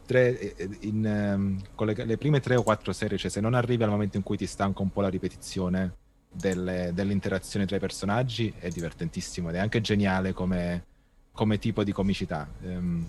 [0.05, 3.39] tre, eh, eh, in, um, con le, le, prime tre o quattro serie, cioè se
[3.39, 5.95] non arrivi al momento in cui ti stanca un po' la ripetizione
[6.29, 10.83] delle, dell'interazione tra i personaggi, è divertentissimo ed è anche geniale come,
[11.31, 12.47] come tipo di comicità.
[12.63, 13.07] Um,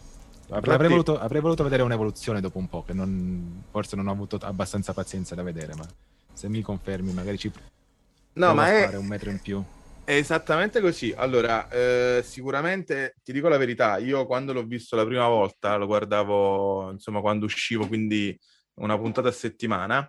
[0.50, 4.12] avrei, avrei, voluto, avrei, voluto, vedere un'evoluzione dopo un po', che non, forse non ho
[4.12, 5.86] avuto abbastanza pazienza da vedere, ma
[6.32, 7.50] se mi confermi magari ci
[8.34, 8.96] no, ma fare è...
[8.96, 9.64] un metro in più.
[10.12, 11.10] È esattamente così.
[11.16, 15.86] Allora, eh, sicuramente ti dico la verità, io quando l'ho visto la prima volta, lo
[15.86, 18.38] guardavo insomma quando uscivo, quindi
[18.74, 20.06] una puntata a settimana,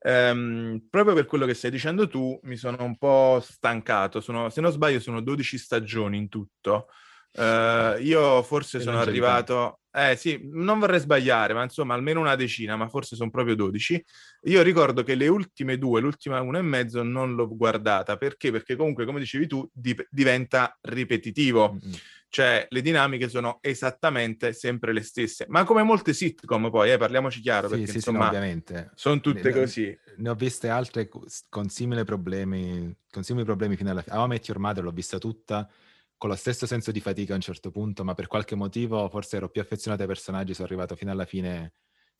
[0.00, 4.20] ehm, proprio per quello che stai dicendo tu, mi sono un po' stancato.
[4.20, 6.88] Sono, se non sbaglio, sono 12 stagioni in tutto.
[7.32, 12.76] Uh, io forse sono arrivato, eh sì, non vorrei sbagliare, ma insomma almeno una decina,
[12.76, 14.04] ma forse sono proprio 12.
[14.44, 18.16] Io ricordo che le ultime due, l'ultima una e mezzo, non l'ho guardata.
[18.16, 18.50] Perché?
[18.50, 21.72] Perché comunque, come dicevi tu, di- diventa ripetitivo.
[21.72, 21.92] Mm-hmm.
[22.30, 25.46] Cioè, le dinamiche sono esattamente sempre le stesse.
[25.48, 28.90] Ma come molte sitcom, poi, eh, parliamoci chiaro, sì, perché sì, insomma, sì, no, ovviamente.
[28.94, 29.98] sono tutte ne, così.
[30.16, 31.08] Ne ho viste altre
[31.48, 34.22] con simili problemi, con simili problemi fino alla fine.
[34.22, 35.68] I Met Your Mother l'ho vista tutta
[36.18, 39.36] con lo stesso senso di fatica a un certo punto, ma per qualche motivo forse
[39.36, 41.72] ero più affezionato ai personaggi, sono arrivato fino alla fine.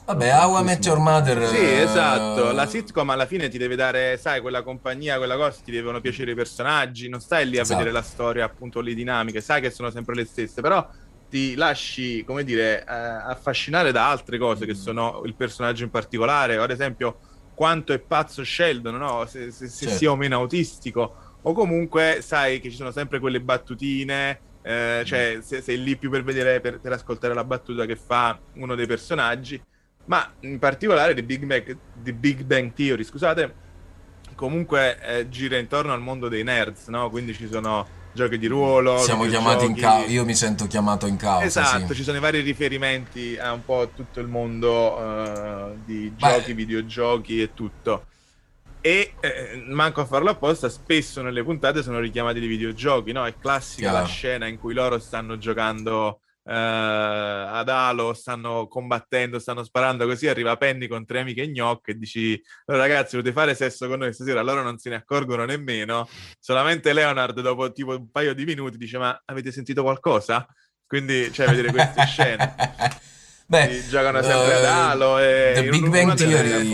[0.04, 1.44] Vabbè, How I Met Your Mother.
[1.48, 2.52] Sì, esatto.
[2.52, 6.30] La sitcom alla fine ti deve dare, sai, quella compagnia, quella cosa, ti devono piacere
[6.30, 7.78] i personaggi, non stai lì a esatto.
[7.78, 10.88] vedere la storia, appunto, le dinamiche, sai che sono sempre le stesse, però
[11.28, 14.80] ti lasci, come dire, eh, affascinare da altre cose che mm.
[14.80, 17.18] sono il personaggio in particolare, ad esempio
[17.52, 19.26] quanto è pazzo Sheldon, no?
[19.26, 19.98] se, se, se certo.
[19.98, 25.38] sia o meno autistico o comunque sai che ci sono sempre quelle battutine, eh, cioè
[25.40, 28.86] se, sei lì più per vedere, per, per, ascoltare la battuta che fa uno dei
[28.86, 29.60] personaggi,
[30.06, 33.54] ma in particolare The Big Bang, The Big Bang Theory, scusate,
[34.34, 37.08] comunque eh, gira intorno al mondo dei nerds, no?
[37.08, 38.98] Quindi ci sono giochi di ruolo.
[38.98, 40.06] Siamo chiamati in causa.
[40.06, 41.46] Io mi sento chiamato in causa.
[41.46, 41.94] Esatto, sì.
[41.94, 46.54] ci sono i vari riferimenti a un po' tutto il mondo uh, di giochi, Beh.
[46.54, 48.04] videogiochi e tutto
[48.88, 53.26] e eh, manco a farlo apposta spesso nelle puntate sono richiamati dei videogiochi no?
[53.26, 53.98] è classica Chiaro.
[53.98, 60.26] la scena in cui loro stanno giocando eh, ad Halo stanno combattendo stanno sparando così
[60.26, 64.40] arriva Penny con tre amiche gnocche e dici ragazzi volete fare sesso con noi stasera
[64.40, 68.96] loro non se ne accorgono nemmeno solamente Leonard dopo tipo un paio di minuti dice
[68.96, 70.46] ma avete sentito qualcosa?
[70.86, 72.54] quindi cioè vedere queste scene
[73.48, 76.68] Beh, giocano sempre uh, ad Halo e The Big Bang Theory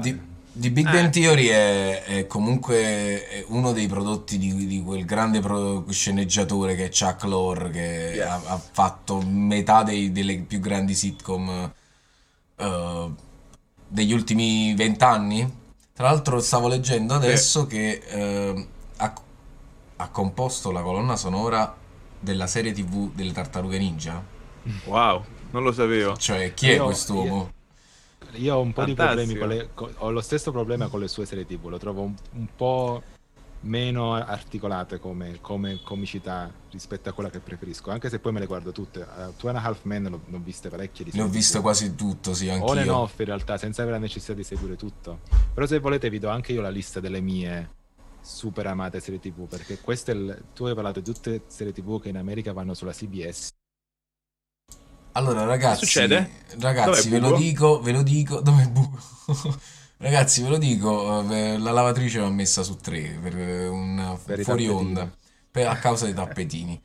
[0.00, 0.90] The Big Eh.
[0.90, 6.74] Bang Theory è, è comunque è uno dei prodotti di, di quel grande pro- sceneggiatore
[6.74, 8.26] che è Chuck Lorre, che Yes.
[8.26, 11.72] ha, ha fatto metà dei- delle più grandi sitcom
[12.56, 13.10] eh,
[13.86, 15.56] degli ultimi vent'anni.
[15.92, 18.66] Tra l'altro stavo leggendo adesso che eh,
[18.96, 19.14] ha,
[19.96, 21.76] ha composto la colonna sonora
[22.20, 24.22] della serie TV delle Tartarughe Ninja.
[24.84, 26.16] Wow, non lo sapevo.
[26.16, 27.50] Cioè, chi è Io- quest'uomo?
[28.34, 29.26] Io ho un po' Fantastico.
[29.26, 29.94] di problemi con le.
[29.98, 31.66] ho lo stesso problema con le sue serie TV.
[31.68, 33.02] Lo trovo un, un po'
[33.60, 37.90] meno articolate come, come comicità rispetto a quella che preferisco.
[37.90, 39.00] Anche se poi me le guardo tutte.
[39.00, 41.62] Uh, Two and a Half Men l'ho, l'ho viste parecchie di Ne ho viste TV.
[41.62, 45.20] quasi tutto, sì, On and off in realtà, senza avere la necessità di seguire tutto.
[45.52, 47.76] Però se volete vi do anche io la lista delle mie
[48.20, 49.78] super amate serie TV, perché
[50.12, 50.44] il...
[50.54, 53.48] tu hai parlato di tutte serie TV che in America vanno sulla CBS.
[55.18, 56.30] Allora, ragazzi, succede?
[56.60, 58.98] ragazzi, ve lo dico, ve lo dico, dove è buco?
[60.00, 64.42] Ragazzi, ve lo dico, eh, la lavatrice l'ho messa su 3 per eh, un Per
[64.42, 65.10] fuori onda,
[65.50, 66.80] per- a causa dei tappetini.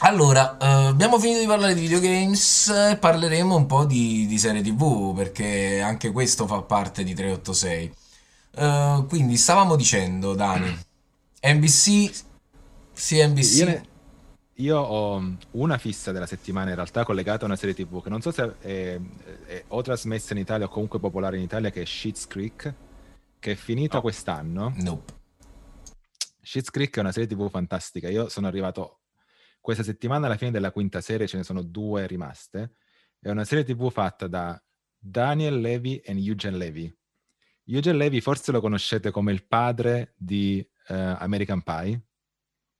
[0.00, 4.60] Allora, eh, abbiamo finito di parlare di videogames, eh, parleremo un po' di, di serie
[4.60, 7.94] TV, perché anche questo fa parte di 386.
[8.54, 10.78] Eh, quindi, stavamo dicendo, Dani,
[11.40, 12.10] NBC,
[12.94, 13.82] CNBC, Io, ne-
[14.60, 18.20] io ho una fissa della settimana in realtà collegata a una serie TV che non
[18.20, 18.98] so se è,
[19.46, 22.74] è o trasmessa in Italia o comunque popolare in Italia, che è Schitt's Creek,
[23.38, 24.00] che è finita No.
[24.02, 24.72] quest'anno.
[24.78, 25.12] nope.
[26.42, 28.08] Schitt's Creek è una serie TV fantastica.
[28.08, 29.02] Io sono arrivato
[29.60, 32.72] questa settimana alla fine della quinta serie, ce ne sono due rimaste.
[33.20, 34.60] È una serie TV fatta da
[34.98, 36.92] Daniel Levy e Eugene Levy.
[37.66, 42.00] Eugene Levy forse lo conoscete come il padre di eh, American Pie.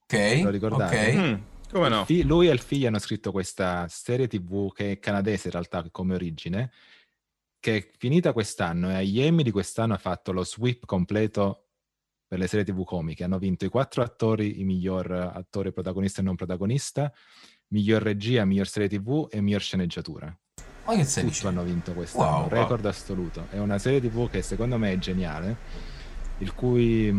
[0.03, 0.97] Ok, Lo ricordate?
[0.97, 1.15] ok.
[1.17, 1.35] Mm,
[1.71, 2.05] come no?
[2.05, 5.87] Fi- lui e il figlio hanno scritto questa serie TV che è canadese in realtà
[5.91, 6.71] come origine,
[7.61, 11.65] che è finita quest'anno e agli Emmy di quest'anno ha fatto lo sweep completo
[12.27, 13.25] per le serie TV comiche.
[13.25, 17.13] Hanno vinto i quattro attori, i miglior attore protagonista e non protagonista,
[17.69, 20.37] miglior regia, miglior serie TV e miglior sceneggiatura.
[20.85, 22.49] Ma che stai Tutto hanno vinto quest'anno, Wow, wow.
[22.49, 23.47] record assoluto.
[23.51, 25.57] È una serie TV che secondo me è geniale,
[26.39, 27.11] il cui...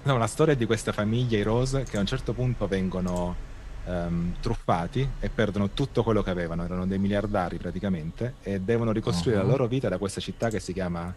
[0.00, 3.47] No, la storia è di questa famiglia, i Rose, che a un certo punto vengono
[3.88, 9.40] ehm, truffati e perdono tutto quello che avevano, erano dei miliardari praticamente, e devono ricostruire
[9.40, 9.46] Mhm.
[9.46, 11.14] la loro vita da questa città che si chiama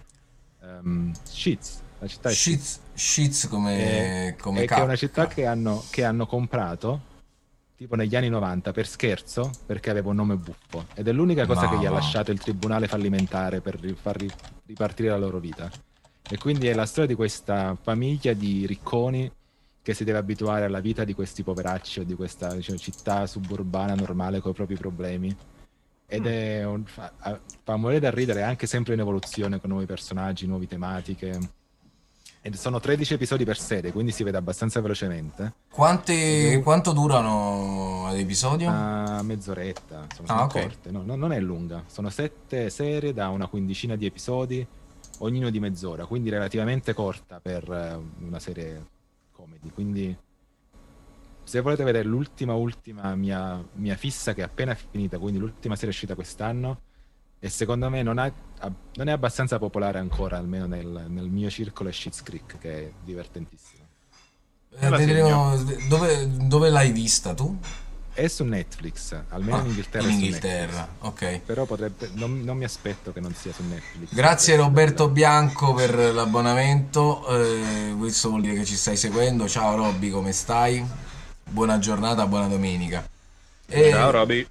[0.62, 1.82] um, Sheets.
[2.00, 5.84] La città è Shits, shits come, e, come e che è una città che hanno,
[5.92, 7.10] che hanno comprato
[7.76, 11.68] tipo negli anni 90 per scherzo perché aveva un nome buffo ed è l'unica cosa
[11.70, 11.96] che gli ha No.
[11.96, 14.32] lasciato il tribunale fallimentare per far ri-
[14.68, 15.70] ripartire la loro vita
[16.30, 19.32] e quindi è la storia di questa famiglia di ricconi
[19.82, 23.96] che si deve abituare alla vita di questi poveracci o di questa diciamo, città suburbana
[23.96, 25.36] normale con i propri problemi
[26.06, 27.12] ed è un, fa,
[27.63, 31.39] fa morire da ridere anche sempre in evoluzione con nuovi personaggi, nuove tematiche
[32.44, 35.54] e sono 13 episodi per serie, quindi si vede abbastanza velocemente.
[35.72, 38.67] Quante, quanto durano ad episodio?
[38.67, 40.52] Una mezz'oretta, insomma, sono Ah, ok.
[40.52, 41.84] corte, no, no, non è lunga.
[41.86, 44.65] Sono sette serie da una quindicina di episodi,
[45.20, 48.86] ognuno di mezz'ora, quindi relativamente corta per eh, una serie
[49.42, 49.70] comedy.
[49.72, 50.18] Quindi
[51.44, 55.90] se volete vedere l'ultima, ultima mia, mia fissa che è appena finita, quindi l'ultima serie
[55.90, 56.82] uscita quest'anno,
[57.40, 58.32] e secondo me non, ha-
[58.94, 62.92] non è abbastanza popolare ancora, almeno nel, nel mio circolo, è Schitt's Creek, che è
[63.04, 63.80] divertentissimo.
[64.80, 65.58] Eh, vedremo
[65.90, 67.58] dove, dove l'hai vista tu?
[68.13, 70.04] È su Netflix, almeno Ah, in Inghilterra.
[70.08, 71.39] in Inghilterra, ok.
[71.45, 74.13] Però potrebbe, non, non mi aspetto che non sia su Netflix.
[74.13, 79.47] Grazie Roberto Bianco per l'abbonamento, eh, questo vuol dire che ci stai seguendo.
[79.47, 80.86] Ciao Robby, come stai?
[81.43, 83.08] Buona giornata, buona domenica.
[83.67, 84.45] E, Ciao Roby.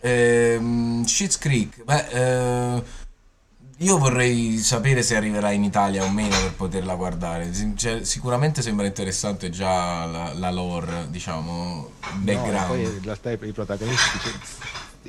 [0.00, 2.06] ehm, Schitt's Creek, beh,
[2.76, 2.82] eh,
[3.78, 7.50] io vorrei sapere se arriverà in Italia o meno per poterla guardare.
[7.74, 12.66] Cioè, sicuramente sembra interessante già la, la lore, diciamo, il No, background.
[12.68, 14.18] poi in realtà i, protagonisti.
[14.18, 14.32] cioè,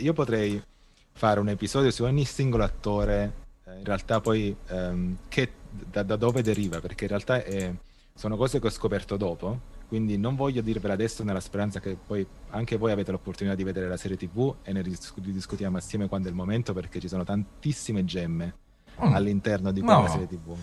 [0.03, 0.61] io potrei
[1.13, 3.33] fare un episodio su ogni singolo attore,
[3.65, 7.71] eh, in realtà poi ehm, che, da, da dove deriva, perché in realtà è-
[8.13, 9.75] sono cose che ho scoperto dopo.
[9.87, 13.87] Quindi non voglio dirvela adesso nella speranza che poi anche voi avete l'opportunità di vedere
[13.87, 18.03] la serie TV e ne discutiamo assieme quando è il momento, perché ci sono tantissime
[18.03, 18.53] gemme
[19.05, 19.13] Mm.
[19.13, 20.07] all'interno di quella No.
[20.07, 20.55] serie TV.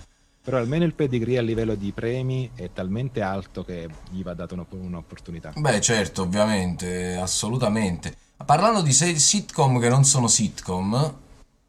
[0.43, 4.53] Però almeno il pedigree a livello di premi è talmente alto che gli va data
[4.55, 5.53] un'opp- un'opportunità.
[5.57, 8.14] Beh, certo, ovviamente, assolutamente.
[8.45, 11.14] Parlando di se- sitcom che non sono sitcom,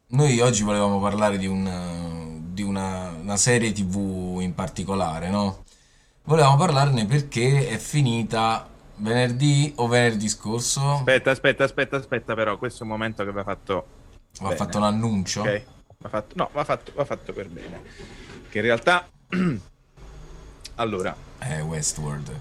[0.08, 5.64] noi oggi volevamo parlare di, un, di una, una serie TV in particolare, no?
[6.24, 10.94] Volevamo parlarne perché è finita venerdì o venerdì scorso.
[10.94, 13.86] Aspetta, aspetta, aspetta, aspetta, però questo è un momento che va fatto
[14.40, 15.40] Va fatto un annuncio.
[15.40, 15.62] Ok.
[15.98, 17.80] Va fatto, no, va fatto, va fatto per bene.
[18.48, 19.08] Che in realtà,
[20.76, 22.40] allora, Eh, Westworld.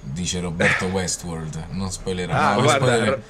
[0.00, 1.66] Dice Roberto Westworld.
[1.70, 2.50] Non spoilerà.
[2.50, 3.22] Ah, no, guarda, spoiler-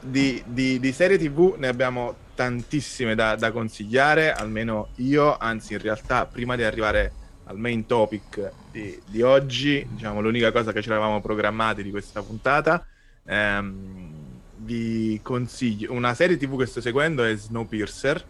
[0.00, 5.80] di, di- di serie TV ne abbiamo tantissime da, da consigliare, almeno io, anzi in
[5.80, 7.12] realtà prima di arrivare
[7.44, 12.22] al main topic di, di oggi, diciamo l'unica cosa che ci eravamo programmati di questa
[12.22, 12.84] puntata,
[13.24, 14.10] ehm,
[14.56, 18.24] vi consiglio una serie TV che sto seguendo è Snowpiercer,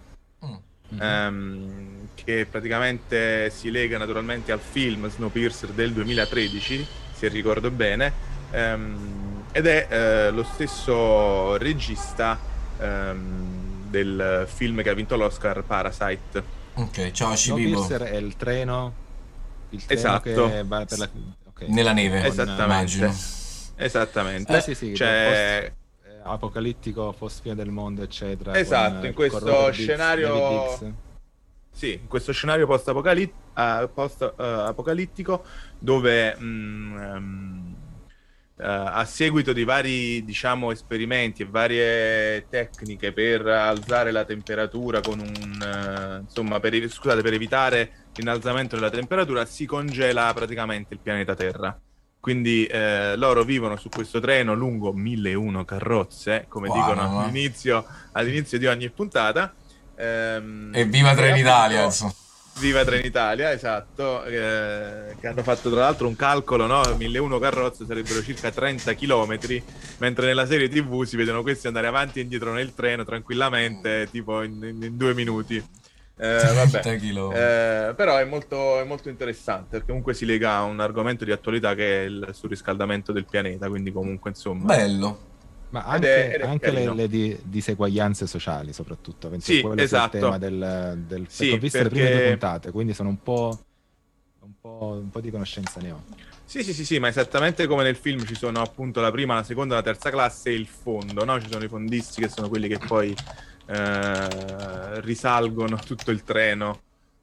[0.93, 1.01] Mhm.
[1.03, 8.13] ehm, che praticamente si lega naturalmente al film Snowpiercer del 2013, se ricordo bene,
[8.51, 12.39] ehm, ed è eh, lo stesso regista
[12.79, 16.61] ehm, del film che ha vinto l'Oscar Parasite.
[16.75, 17.83] Ok, ciao Scibibo.
[17.83, 18.95] Snowpiercer è il treno,
[19.71, 20.49] il treno Esatto.
[20.49, 21.09] che va per la...
[21.49, 21.63] ok.
[21.69, 22.63] Nella neve, Esattamente.
[22.63, 23.15] immagino.
[23.77, 24.57] Esattamente.
[24.57, 25.73] Eh, sì, sì, eh,
[26.23, 28.57] apocalittico, post fine del mondo, eccetera.
[28.59, 31.01] Esatto, con, in eh, questo scenario-.
[31.75, 35.45] Sì, in questo scenario eh, post-apocalittico
[35.79, 37.77] dove mh, ehm,
[38.59, 45.19] eh, a seguito di vari diciamo, esperimenti e varie tecniche per alzare la temperatura con
[45.19, 51.01] un eh, insomma per, ev- scusate, per evitare l'innalzamento della temperatura si congela praticamente il
[51.01, 51.81] pianeta Terra.
[52.23, 57.21] Quindi eh, loro vivono su questo treno lungo 1001 carrozze, come Wow, dicono no?
[57.21, 59.53] all'inizio, all'inizio di ogni puntata.
[59.97, 62.15] Ehm, e Trenitalia, appunto-.
[62.61, 66.83] Viva Trenitalia, esatto, eh, che hanno fatto tra l'altro un calcolo, no?
[66.97, 69.37] 1001 carrozze sarebbero circa 30 km,
[69.99, 74.43] mentre nella serie TV si vedono questi andare avanti e indietro nel treno tranquillamente, tipo
[74.43, 75.61] in, in- in due minuti.
[76.23, 76.99] Eh, 30 vabbè.
[77.91, 81.33] Eh, però è molto, è molto interessante perché comunque si lega a un argomento di
[81.33, 84.67] attualità che è il surriscaldamento del pianeta, quindi comunque insomma...
[84.75, 85.31] Bello.
[85.71, 89.29] Ma Ed anche, è- ed è anche le, le di- diseguaglianze sociali, soprattutto.
[89.31, 90.17] Penso Sì, quello sia esatto.
[90.17, 93.09] il tema del, del Sì, perché ho visto le prime perché- due puntate, quindi sono
[93.09, 93.59] un po',
[94.43, 96.03] un po', un po' di conoscenza ne ho.
[96.45, 99.43] Sì, sì, sì, sì, ma esattamente come nel film ci sono appunto la prima, la
[99.43, 101.41] seconda, la terza classe e il fondo, no?
[101.41, 103.17] Ci sono i fondisti che sono quelli che poi
[103.73, 106.81] eh, risalgono tutto il treno,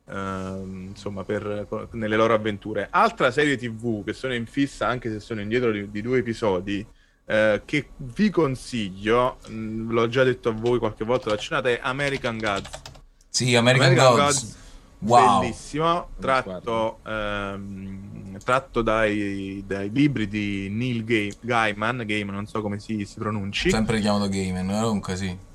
[0.09, 2.87] ehm, insomma, per, nelle loro avventure.
[2.89, 6.85] Altra serie TV che sono in fissa, anche se sono indietro di, di due episodi,
[7.25, 12.37] eh, che vi consiglio, mh, l'ho già detto a voi qualche volta, l'accennata è American
[12.39, 12.81] Gods.
[13.29, 14.41] Sì, American, American Gods.
[14.41, 14.57] Gods,
[15.01, 15.39] Wow.
[15.39, 22.79] Bellissimo, tratto, ehm, tratto dai, dai libri di Neil Ga- Gaiman, Gaiman, non so come
[22.79, 23.69] si, si pronunci.
[23.69, 25.47] Sempre chiamato Gaiman, comunque sì.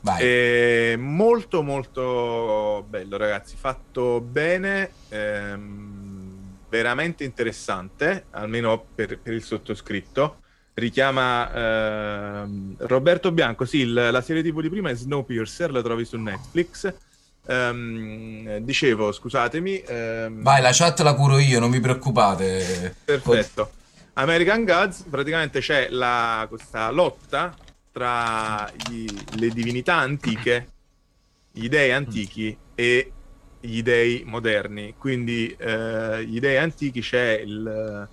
[0.00, 0.22] Vai.
[0.22, 10.40] E molto molto bello ragazzi, fatto bene, ehm, veramente interessante, almeno per, per il sottoscritto.
[10.74, 16.04] Richiama ehm, Roberto Bianco, sì, il- la serie TV di prima è Snowpiercer, la trovi
[16.04, 16.94] su Netflix.
[17.48, 19.78] Ehm, dicevo, scusatemi.
[19.78, 22.94] ehm, Vai, la chat la curo io, non vi preoccupate.
[23.04, 23.72] Perfetto.
[24.14, 27.54] American Gods, praticamente c'è la, questa lotta
[27.96, 30.68] tra gli- le divinità antiche,
[31.50, 33.10] gli dei antichi e
[33.58, 34.94] gli dei moderni.
[34.98, 38.06] Quindi eh, gli dei antichi c'è il...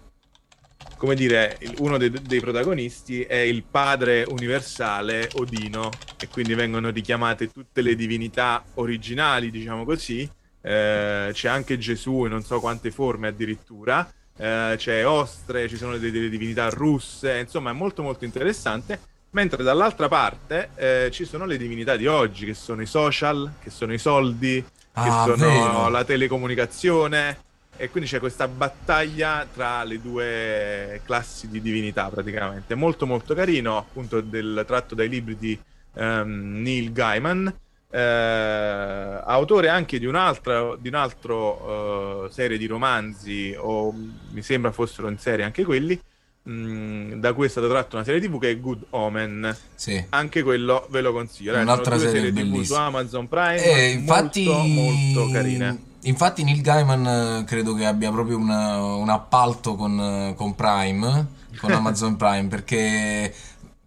[0.96, 7.52] Come dire, uno dei, dei protagonisti è il padre universale Odino e quindi vengono richiamate
[7.52, 10.22] tutte le divinità originali, diciamo così.
[10.62, 14.10] Eh, c'è anche Gesù in non so quante forme addirittura.
[14.38, 19.12] Eh, c'è Ostre, ci sono delle, delle divinità russe, insomma è molto molto interessante.
[19.34, 23.72] Mentre dall'altra parte eh, ci sono le divinità di oggi, che sono i social, che
[23.72, 25.90] sono i soldi, che Ah, sono vero.
[25.90, 27.38] la telecomunicazione.
[27.76, 32.76] E quindi c'è questa battaglia tra le due classi di divinità praticamente.
[32.76, 35.60] Molto molto carino, appunto del, tratto dai libri di
[35.96, 37.52] ehm, Neil Gaiman,
[37.90, 44.72] eh, autore anche di un'altra di un altro eh, serie di romanzi, o mi sembra
[44.72, 46.00] fossero in serie anche quelli,
[46.44, 49.56] mh, da cui è stata tratta una serie TV che è Good Omen.
[49.76, 50.04] Sì.
[50.10, 51.58] Anche quello ve lo consiglio.
[51.58, 52.74] Un'altra serie serie TV su.
[52.74, 55.92] Amazon Prime, Eh, infatti, molto, molto carine.
[56.06, 57.06] Infatti Neil Gaiman
[57.40, 61.28] eh, credo che abbia proprio una- un appalto con, eh, con Prime,
[61.58, 63.34] con Amazon Prime, perché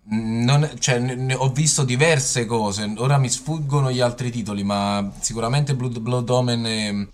[0.09, 5.13] non- cioè, ne- ne- ho visto diverse cose, ora mi sfuggono gli altri titoli, ma
[5.21, 7.09] sicuramente Blood, Blood Omen e,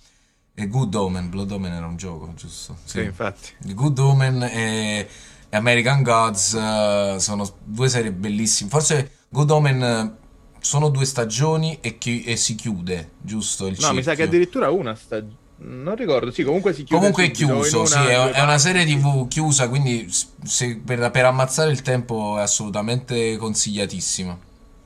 [0.55, 2.77] e Good Omen, Blood Omen era un gioco, giusto?
[2.85, 3.51] Sì, infatti.
[3.59, 5.09] Good Omen e,
[5.51, 8.71] American Gods eh, sono due serie bellissime.
[8.71, 10.17] Forse Good Omen eh,
[10.61, 13.65] sono due stagioni e, chi- e si chiude, giusto?
[13.79, 14.15] No, mi sa cerchio.
[14.15, 15.23] che addirittura una sta...
[15.65, 18.59] Non ricordo, sì, comunque si chiude Comunque è chiuso, in sì, una- è, è una
[18.59, 20.09] serie TV chiusa, quindi
[20.45, 24.39] se- per, per ammazzare il tempo è assolutamente consigliatissima.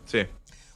[0.04, 0.26] Sì.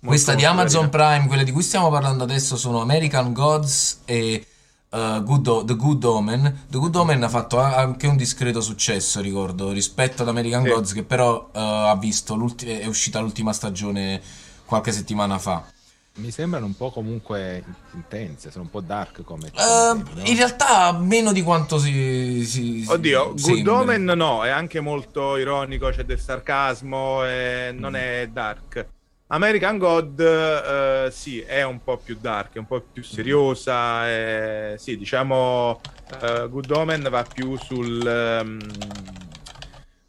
[0.03, 0.89] Questa di Amazon carina.
[0.89, 4.45] Prime, quelle di cui stiamo parlando adesso sono American Gods e
[4.91, 6.65] uh, Good O- The Good Omen.
[6.69, 10.69] The Good Omen ha fatto a- anche un discreto successo, ricordo, rispetto ad American Sì.
[10.71, 12.35] Gods che però uh, ha visto
[12.65, 14.21] è uscita l'ultima stagione
[14.65, 15.65] qualche settimana fa.
[16.13, 17.65] Mi sembrano un po' comunque
[17.95, 19.47] intense, sono un po' dark come...
[19.47, 20.29] Eh, come temi, no?
[20.29, 23.79] in realtà meno di quanto si, si Oddio, Good sembra.
[23.79, 28.87] Omen no, è anche molto ironico, c'è del sarcasmo, e non è dark.
[29.33, 34.09] American God, eh, sì, è un po' più dark, è un po' più seriosa.
[34.09, 35.81] eh, sì, diciamo,
[36.21, 38.59] eh, Good Omen va più sul, ehm,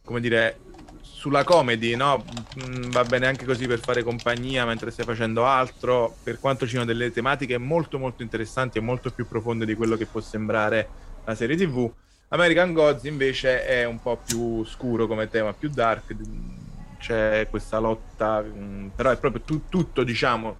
[0.03, 0.59] come dire,
[1.01, 2.23] sulla comedy, no?
[2.65, 6.71] Mm, va bene anche così per fare compagnia mentre stai facendo altro, per quanto ci
[6.71, 10.87] siano delle tematiche molto molto interessanti e molto più profonde di quello che può sembrare
[11.25, 11.91] la serie TV.
[12.29, 16.15] American Gods invece è un po' più scuro come tema, più dark,
[17.01, 20.59] c'è questa lotta, mm, però è proprio tu- tutto, diciamo,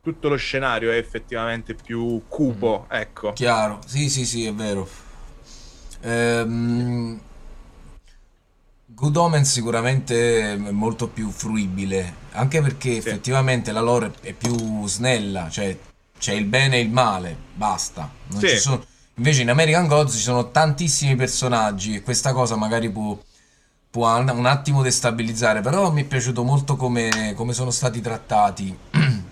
[0.00, 3.32] tutto lo scenario è effettivamente più cupo, ecco.
[3.32, 4.88] Chiaro, sì, sì, sì, è vero.
[6.00, 7.20] Ehm,
[8.88, 15.50] Good Omens sicuramente è molto più fruibile, anche perché effettivamente la lore è più snella,
[15.50, 15.76] cioè
[16.18, 18.10] c'è il bene e il male, basta.
[18.38, 18.56] Sì.
[18.56, 18.84] sono-
[19.18, 23.18] Invece in American Gods ci sono tantissimi personaggi e questa cosa magari può,
[23.90, 28.76] può un attimo destabilizzare, però mi è piaciuto molto come, come sono stati trattati,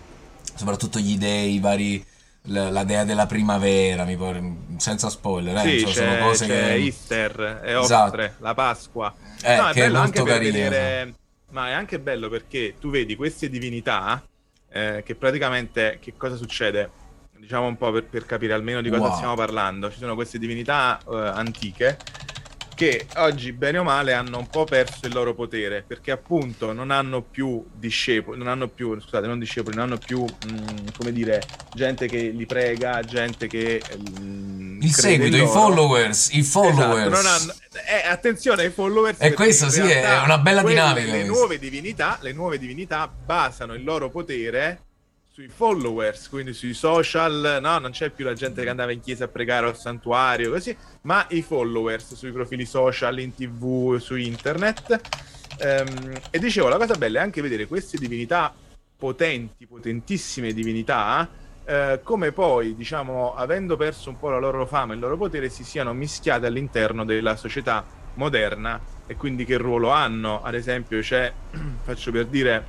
[0.55, 2.05] soprattutto gli dei, i vari
[2.49, 4.43] la, la dea della primavera, mi pare,
[4.77, 6.73] senza spoiler, eh, Sì, cioè, sono cose che...
[6.75, 8.05] Easter e Esatto.
[8.05, 9.15] Ostre, la Pasqua.
[9.43, 10.53] Eh, no, è che è molto carino.
[10.53, 11.15] vedere,
[11.51, 14.23] ma è anche bello perché tu vedi queste divinità
[14.71, 16.91] eh, che praticamente che cosa succede?
[17.37, 19.15] Diciamo un po' per, per capire almeno di cosa Wow.
[19.15, 19.91] stiamo parlando.
[19.91, 21.99] Ci sono queste divinità eh, antiche
[22.75, 26.91] che oggi, bene o male, hanno un po' perso il loro potere perché appunto non
[26.91, 31.41] hanno più discepoli, non hanno più, scusate, non discepoli, non hanno più, mh, come dire,
[31.75, 33.83] gente che li prega, gente che...
[34.20, 37.18] mh, Il crede seguito, i followers, i followers.
[37.18, 37.55] Esatto, hanno-
[37.87, 39.20] eh, attenzione ai followers.
[39.20, 43.85] E questo sì, è una bella dinamica Le nuove, divinità, le nuove divinità basano il
[43.85, 44.81] loro potere
[45.35, 47.78] sui followers, quindi sui social, no?
[47.78, 51.26] Non c'è più la gente che andava in chiesa a pregare al santuario, così, ma
[51.30, 55.01] i followers sui profili social, in tv, su internet.
[55.59, 58.55] Ehm, e dicevo, la cosa bella è anche vedere queste divinità
[58.97, 61.28] potenti, potentissime divinità,
[61.64, 65.49] eh, come poi, diciamo, avendo perso un po' la loro fama e il loro potere,
[65.49, 70.45] si siano mischiate all'interno della società moderna e quindi che ruolo hanno.
[70.45, 71.32] Ad esempio, c'è,
[71.82, 72.64] faccio per dire,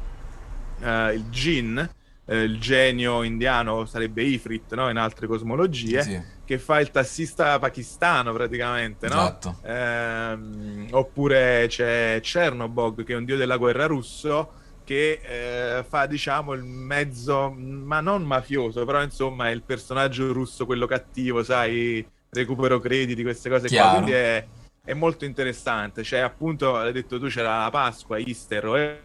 [0.81, 1.89] eh, il Jin,
[2.25, 4.89] eh, il genio indiano sarebbe Ifrit, no?
[4.89, 9.13] In altre cosmologie, Sì, che fa il tassista pakistano praticamente, no?
[9.13, 9.57] esatto.
[9.63, 14.51] Ehm, oppure c'è Chernobog, che è un dio della guerra russo,
[14.83, 20.65] che eh, fa, diciamo, il mezzo, ma non mafioso, però insomma è il personaggio russo,
[20.65, 23.77] quello cattivo, sai, recupero crediti, queste cose qua.
[23.77, 23.91] Chiaro.
[23.93, 24.45] Quindi è,
[24.83, 26.03] è molto interessante.
[26.03, 29.03] C'è appunto, l'hai detto tu, c'era la Pasqua, Easter,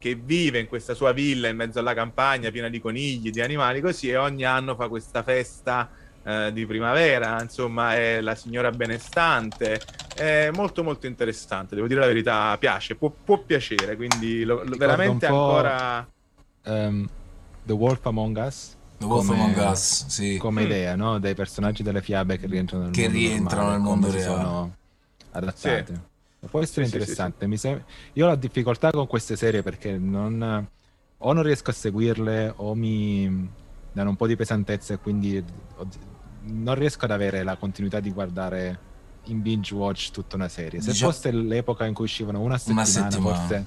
[0.00, 3.82] che vive in questa sua villa in mezzo alla campagna piena di conigli, di animali
[3.82, 5.90] così, e ogni anno fa questa festa
[6.24, 9.78] eh, di primavera, insomma è la signora benestante,
[10.16, 14.74] è molto molto interessante, devo dire la verità, piace, può, può piacere, quindi lo- lo-
[14.78, 16.08] veramente ancora...
[16.64, 17.06] Ehm,
[17.62, 20.38] The Wolf Among Us The Wolf come- Among Us, sì.
[20.38, 20.64] come Mm.
[20.64, 21.18] idea, no?
[21.18, 24.22] Dei personaggi delle fiabe che rientrano nel Che mondo rientrano normale, nel mondo reale.
[24.22, 24.74] sono
[25.32, 26.08] adattate.
[26.48, 27.46] Può essere Sì, sì, sì, interessante.
[27.46, 27.82] Mi sem-
[28.14, 30.66] Io ho la difficoltà con queste serie perché non...
[31.18, 33.50] o non riesco a seguirle o mi
[33.92, 35.42] danno un po' di pesantezza e quindi
[36.42, 38.88] non riesco ad avere la continuità di guardare
[39.24, 40.80] in binge watch tutta una serie.
[40.80, 43.36] Se Diciamo- fosse l'epoca in cui uscivano una settimana, settimana.
[43.36, 43.66] forse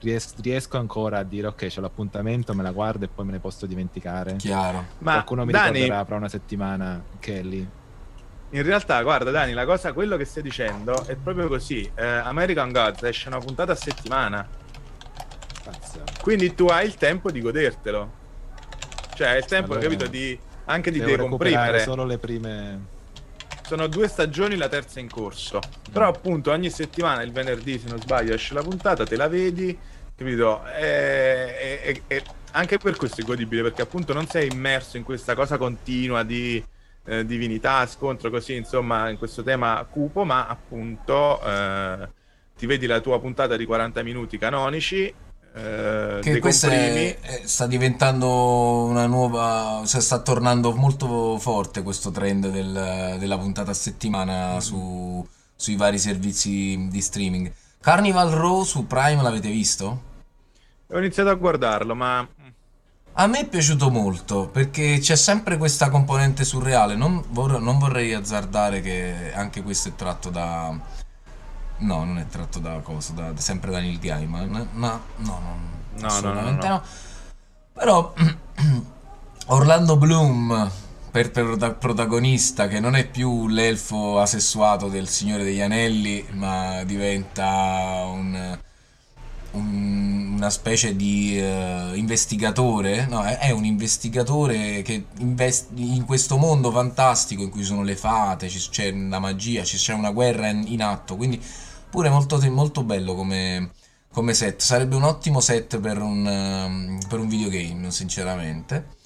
[0.00, 3.40] ries- riesco ancora a dire ok, c'ho l'appuntamento, me la guardo e poi me ne
[3.40, 4.36] posso dimenticare.
[4.36, 4.84] Chiaro.
[4.98, 7.68] Ma Qualcuno mi Dani, ricorderà fra una settimana che è lì.
[8.52, 11.90] In realtà, guarda Dani, la cosa, quello che stai dicendo è proprio così.
[11.94, 14.46] Eh, American Gods esce una puntata a settimana,
[15.64, 16.02] Pazzo.
[16.20, 18.20] quindi tu hai il tempo di godertelo.
[19.14, 21.80] Cioè, hai il tempo, Allora, capito, di, anche di decomprimere.
[21.82, 23.00] solo le prime...
[23.66, 25.58] Sono due stagioni, la terza in corso.
[25.90, 29.78] Però appunto ogni settimana, il venerdì se non sbaglio, esce la puntata, te la vedi,
[30.14, 30.66] capito?
[30.66, 32.22] E, e- e-
[32.52, 36.62] anche per questo è godibile, perché appunto non sei immerso in questa cosa continua di
[37.04, 42.08] eh, divinità, scontro, così, insomma, in questo tema cupo, ma appunto eh,
[42.56, 45.02] ti vedi la tua puntata di 40 minuti canonici,
[45.54, 46.74] eh, Che decomprimi.
[47.10, 53.36] è- è- sta diventando una nuova, cioè sta tornando molto forte questo trend del- della
[53.38, 57.52] puntata a settimana su- sui vari servizi di streaming.
[57.80, 60.02] Carnival Row su Prime l'avete visto?
[60.88, 62.26] Ho iniziato a guardarlo, ma
[63.14, 66.94] A me è piaciuto molto perché c'è sempre questa componente surreale.
[66.94, 70.74] Non, vor- non vorrei azzardare che anche questo è tratto da.
[71.78, 74.48] No, non è tratto da cosa, da, sempre da Neil Gaiman.
[74.50, 75.40] No, no, no,
[75.98, 76.82] no, assolutamente no, no.
[77.74, 78.14] Però
[79.46, 80.70] Orlando Bloom
[81.10, 88.04] per, per protagonista che non è più l'elfo asessuato del Signore degli Anelli, ma diventa
[88.06, 88.58] un
[89.52, 96.36] un- una specie di eh, investigatore, no, è, è un investigatore che investi in questo
[96.36, 100.82] mondo fantastico in cui sono le fate, c'è la magia, c'è una guerra in, in
[100.82, 101.40] atto, quindi
[101.90, 103.70] pure molto, molto bello come,
[104.12, 104.60] come set.
[104.60, 109.00] Sarebbe un ottimo set per un, ehm, per un videogame, sinceramente.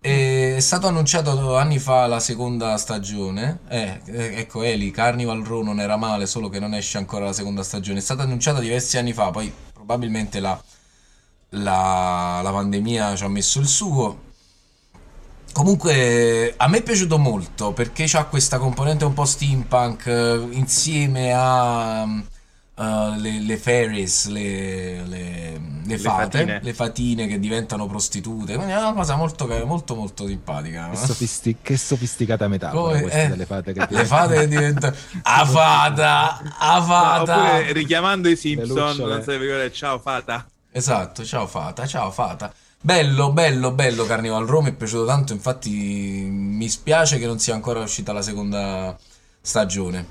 [0.00, 3.60] È stato annunciato anni fa la seconda stagione.
[3.68, 7.32] Eh, eh, ecco, Eli, Carnival Row non era male, solo che non esce ancora la
[7.32, 8.00] seconda stagione.
[8.00, 9.50] È stata annunciata diversi anni fa, poi
[9.84, 10.60] probabilmente la,
[11.50, 14.22] la- la pandemia ci ha messo il suo.
[15.52, 20.06] Comunque, a me è piaciuto molto perché c'ha questa componente un po' steampunk
[20.50, 22.04] insieme a
[22.76, 25.43] eh, le, le fairies, le, le-
[25.84, 26.60] le fate, fatine.
[26.62, 28.54] le fatine che diventano prostitute.
[28.54, 30.90] Quindi è una cosa molto, molto, molto simpatica.
[30.90, 34.94] Che, sofisti- che sofisticata metafora Come- questa eh, delle fate che le fate che diventano...
[35.22, 36.40] A fata!
[36.58, 37.36] A No, fata!
[37.36, 40.46] oppure richiamando i Simpson, non sai ricordare, ciao fata.
[40.70, 42.52] Esatto, ciao Fata, ciao Fata.
[42.80, 47.54] Bello, bello, bello Carnival Row, mi è piaciuto tanto, infatti mi spiace che non sia
[47.54, 48.96] ancora uscita la seconda
[49.40, 50.06] stagione.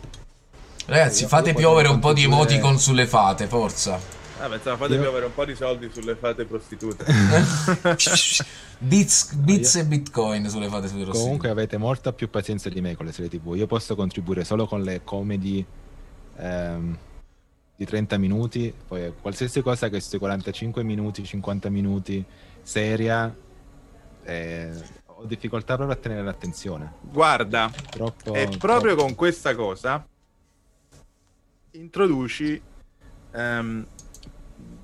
[0.85, 3.99] Ragazzi, fate io piovere un po' di emoticon sulle fate, forza.
[4.43, 7.05] Ah, pensavo fate Io- piovere un po' di soldi sulle fate prostitute.
[8.77, 11.21] Bits, bits e bitcoin sulle fate sulle rosse.
[11.21, 13.53] Comunque avete molta più pazienza di me con le serie TV.
[13.55, 15.65] Io posso contribuire solo con le comedy
[16.35, 16.97] ehm,
[17.77, 22.25] di 30 minuti, poi qualsiasi cosa che sui 45 minuti, 50 minuti,
[22.61, 23.33] seria,
[24.23, 24.71] eh,
[25.05, 26.95] ho difficoltà proprio a tenere l'attenzione.
[26.99, 30.05] Guarda, Troppo, e proprio troppo- con questa cosa
[31.71, 32.61] introduci
[33.31, 33.85] ehm,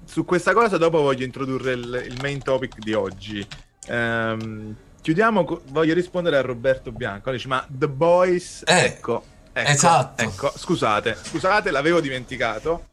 [0.09, 3.45] su questa cosa dopo voglio introdurre il, il main topic di oggi.
[3.85, 7.29] Ehm, chiudiamo co- voglio rispondere a Roberto Bianco.
[7.29, 10.23] Dice ma The Boys Eh, ecco, ecco esatto.
[10.23, 12.87] ecco scusate scusate l'avevo dimenticato.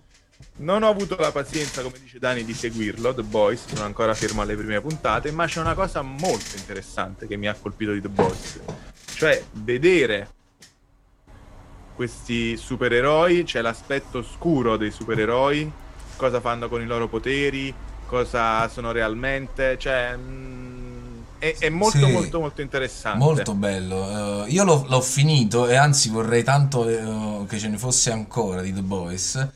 [0.58, 4.42] Non ho avuto la pazienza, come dice Dani, di seguirlo, The Boys, sono ancora fermo
[4.42, 8.08] alle prime puntate, ma c'è una cosa molto interessante che mi ha colpito di The
[8.08, 8.60] Boys,
[9.14, 10.28] cioè vedere
[11.94, 15.72] questi supereroi, c'è l'aspetto scuro dei supereroi,
[16.16, 22.10] cosa fanno con i loro poteri, cosa sono realmente, cioè mm, è, è molto Sì.
[22.10, 23.18] molto molto interessante.
[23.18, 24.44] Molto bello.
[24.46, 28.60] Eh, io l'ho, l'ho finito e anzi vorrei tanto eh, che ce ne fosse ancora
[28.60, 29.48] di The Boys.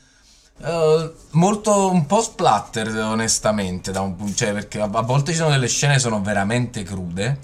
[0.63, 5.49] Eh, molto un po' splatter, onestamente, da un cioè, perché a, a volte ci sono
[5.51, 7.39] delle scene che sono veramente crude.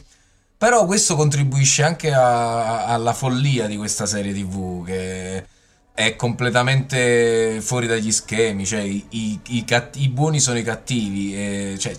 [0.57, 5.45] Però questo contribuisce anche a- alla follia di questa serie TV che
[5.97, 11.33] è completamente fuori dagli schemi, cioè i, i- i cat- i buoni sono i cattivi,
[11.35, 11.95] e, cioè,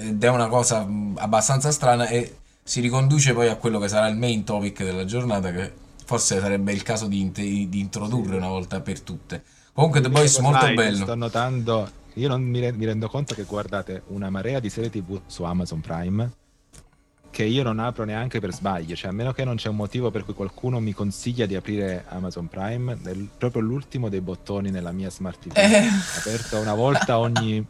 [0.00, 4.18] ed è una cosa abbastanza strana e si riconduce poi a quello che sarà il
[4.18, 5.72] main topic della giornata che
[6.04, 9.42] forse sarebbe il caso di, di introdurre una volta per tutte.
[9.72, 11.04] Comunque The Boys molto Dai, bello.
[11.04, 14.90] Sto notando, io non mi, re- mi rendo conto che guardate una marea di serie
[14.90, 16.30] TV su Amazon Prime
[17.38, 20.10] che io non apro neanche per sbaglio, cioè a meno che non c'è un motivo
[20.10, 24.90] per cui qualcuno mi consiglia di aprire Amazon Prime, è proprio l'ultimo dei bottoni nella
[24.90, 25.52] mia smart TV.
[25.56, 25.86] Eh.
[26.16, 27.64] Aperto una volta ogni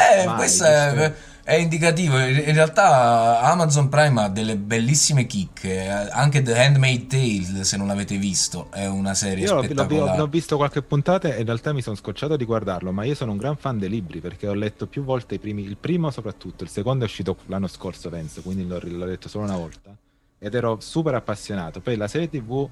[0.00, 1.12] Eh, Vai, questo è,
[1.44, 2.18] è indicativo.
[2.18, 5.84] In realtà Amazon Prime ha delle bellissime chicche.
[5.84, 10.16] eh, Anche The Handmaid's Tale, se non l'avete visto, è una serie Io spettacolare.
[10.16, 13.32] l'ho visto qualche puntata e in realtà mi sono scocciato di guardarlo, ma io sono
[13.32, 16.64] un gran fan dei libri perché ho letto più volte i primi, il primo soprattutto,
[16.64, 19.94] il secondo è uscito l'anno scorso penso, quindi l'ho, l'ho letto solo una volta
[20.38, 21.80] ed ero super appassionato.
[21.80, 22.66] Poi la serie tv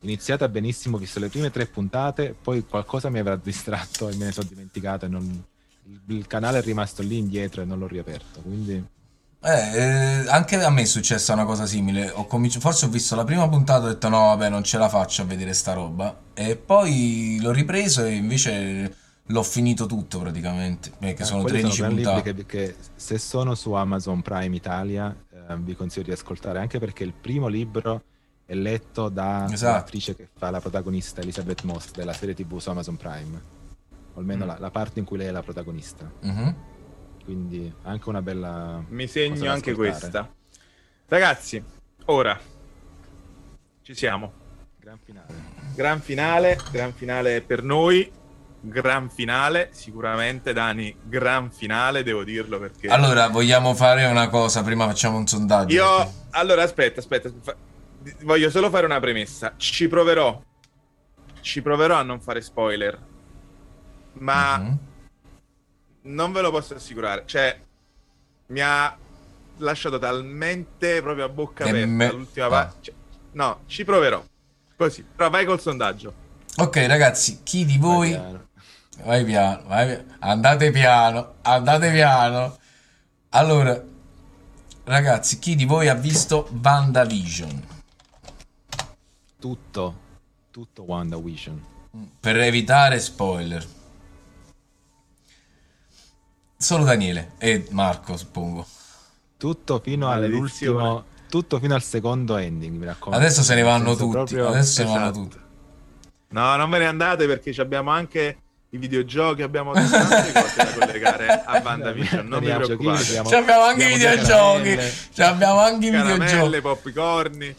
[0.00, 4.26] iniziata benissimo, ho visto le prime tre puntate, poi qualcosa mi aveva distratto e me
[4.26, 5.44] ne sono dimenticato e non-
[6.08, 8.94] il, canale è rimasto lì indietro e non l'ho riaperto, quindi...
[9.38, 12.10] Eh, eh, anche a me è successa una cosa simile.
[12.10, 14.76] Ho cominci- Forse ho visto la prima puntata e ho detto no, vabbè, non ce
[14.76, 16.18] la faccio a vedere sta roba.
[16.34, 20.90] E poi l'ho ripreso e invece l'ho finito tutto praticamente.
[20.98, 22.34] Perché Eh, sono quelli 13 gran libri puntate.
[22.34, 27.04] che, che se sono su Amazon Prime Italia eh, vi consiglio di ascoltare anche perché
[27.04, 28.02] il primo libro
[28.46, 29.72] è letto da Esatto.
[29.76, 33.54] l'attrice che fa la protagonista Elizabeth Moss della serie tv su Amazon Prime
[34.16, 34.48] o almeno Mm.
[34.48, 36.54] la, la parte in cui lei è la protagonista Mhm.
[37.24, 40.28] quindi anche una bella Mi segno anche questa.
[41.08, 41.62] Ragazzi,
[42.06, 42.38] ora
[43.82, 44.32] ci siamo.
[44.80, 45.34] gran finale
[45.74, 48.10] Gran finale, gran finale per noi.
[48.68, 52.88] gran finale, sicuramente Dani, gran finale, devo dirlo perché...
[52.88, 55.72] Allora, vogliamo fare una cosa, prima facciamo un sondaggio.
[55.74, 57.54] Io, perché- allora, aspetta, aspetta, fa-
[58.22, 59.52] voglio solo fare una premessa.
[59.56, 60.42] Ci proverò,
[61.42, 62.98] ci proverò a non fare spoiler,
[64.18, 64.78] ma Mhm.
[66.02, 67.22] non ve lo posso assicurare.
[67.26, 67.58] Cioè,
[68.48, 68.96] mi ha
[69.58, 72.50] lasciato talmente proprio a bocca E aperta me- l'ultima ah.
[72.50, 72.94] parte.
[73.32, 74.22] no, ci proverò.
[74.76, 76.24] Così, però vai col sondaggio.
[76.58, 78.44] Ok, ragazzi, chi di voi...
[79.04, 80.04] Vai piano, vai piano.
[80.20, 82.56] Andate piano, andate piano.
[83.30, 83.82] Allora,
[84.84, 87.66] ragazzi, chi di voi ha visto WandaVision?
[89.38, 89.94] Tutto,
[90.50, 91.64] tutto WandaVision.
[92.20, 93.66] Per evitare spoiler.
[96.56, 98.66] Solo Daniele e Marco, suppongo.
[99.36, 103.24] Tutto fino all'ultimo, tutto fino al secondo ending, mi raccomando.
[103.24, 104.10] Adesso se ne vanno tutti.
[104.10, 105.20] proprio- Adesso se ne vanno esatto.
[105.20, 105.38] tutti.
[106.28, 108.36] No, non ve ne andate perché ci abbiamo anche
[108.70, 112.26] i videogiochi, abbiamo tante cose da collegare a WandaVision.
[112.26, 113.02] Non vi Abbiamo preoccupate.
[113.08, 114.78] abbiamo- Ci abbiamo anche i videogiochi.
[115.22, 116.60] abbiamo anche i videogiochi.
[116.62, 117.54] Popcorni.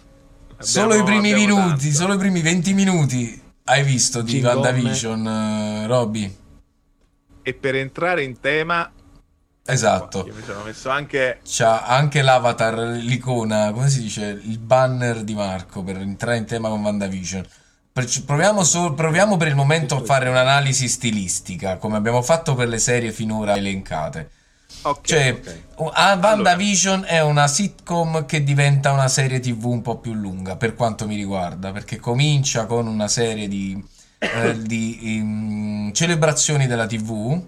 [0.59, 1.91] Solo i primi minuti, tanto.
[1.95, 4.55] solo i primi 20 minuti hai visto di Cingomme.
[4.55, 6.35] WandaVision, eh, Robby?
[7.49, 8.91] E per entrare in tema,
[9.65, 10.19] Esatto.
[10.25, 15.33] io mi sono messo anche C'ha anche l'avatar, l'icona, come si dice, il banner di
[15.33, 17.45] Marco per entrare in tema con WandaVision.
[17.91, 22.67] Per- Proviamo, so- proviamo per il momento a fare un'analisi stilistica, come abbiamo fatto per
[22.67, 24.31] le serie finora elencate.
[24.81, 25.65] Ok, Cioè, ok.
[25.93, 30.75] ah, WandaVision è una sitcom che diventa una serie TV un po' più lunga, per
[30.75, 33.81] quanto mi riguarda, perché comincia con una serie di,
[34.19, 37.43] eh, di ehm, celebrazioni della TV.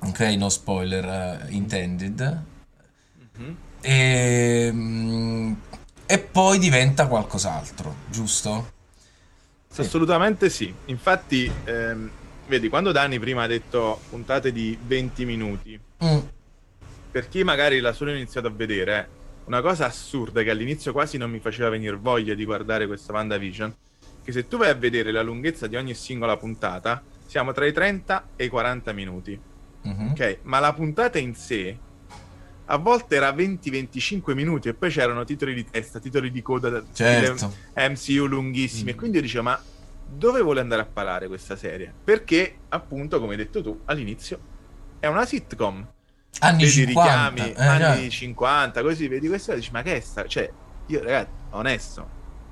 [0.00, 1.04] Ok, no spoiler
[1.48, 2.42] eh, intended.
[3.36, 3.56] Mhm.
[3.80, 5.52] E, mm,
[6.06, 8.72] e poi diventa qualcos'altro, giusto?
[9.68, 9.80] Sì.
[9.80, 10.72] assolutamente sì.
[10.86, 12.10] Infatti, ehm,
[12.46, 16.18] vedi, quando Dani prima ha detto puntate di 20 minuti, Mm,
[17.10, 19.08] per chi magari l'ha solo iniziato a vedere,
[19.46, 23.74] una cosa assurda che all'inizio quasi non mi faceva venire voglia di guardare questa WandaVision,
[24.24, 27.72] che se tu vai a vedere la lunghezza di ogni singola puntata, siamo tra i
[27.72, 29.38] 30 e i 40 minuti.
[29.82, 30.10] mhm.
[30.12, 31.78] Ok, ma la puntata in sé
[32.66, 36.82] a volte era 20-25 minuti e poi c'erano titoli di testa, titoli di coda, da-
[36.92, 37.52] Certo.
[37.74, 38.90] MCU lunghissimi.
[38.90, 38.94] Mm.
[38.94, 39.60] E quindi io dicevo, ma
[40.06, 41.92] dove vuole andare a parare questa serie?
[42.02, 44.38] Perché, appunto, come hai detto tu all'inizio,
[44.98, 45.86] è una sitcom.
[46.40, 47.34] Anni vedi 50.
[47.34, 48.08] richiami, eh, anni già.
[48.08, 50.26] 50, così vedi questo e dici, ma che è sta?
[50.26, 50.50] Cioè,
[50.86, 52.08] io, ragazzi, onesto,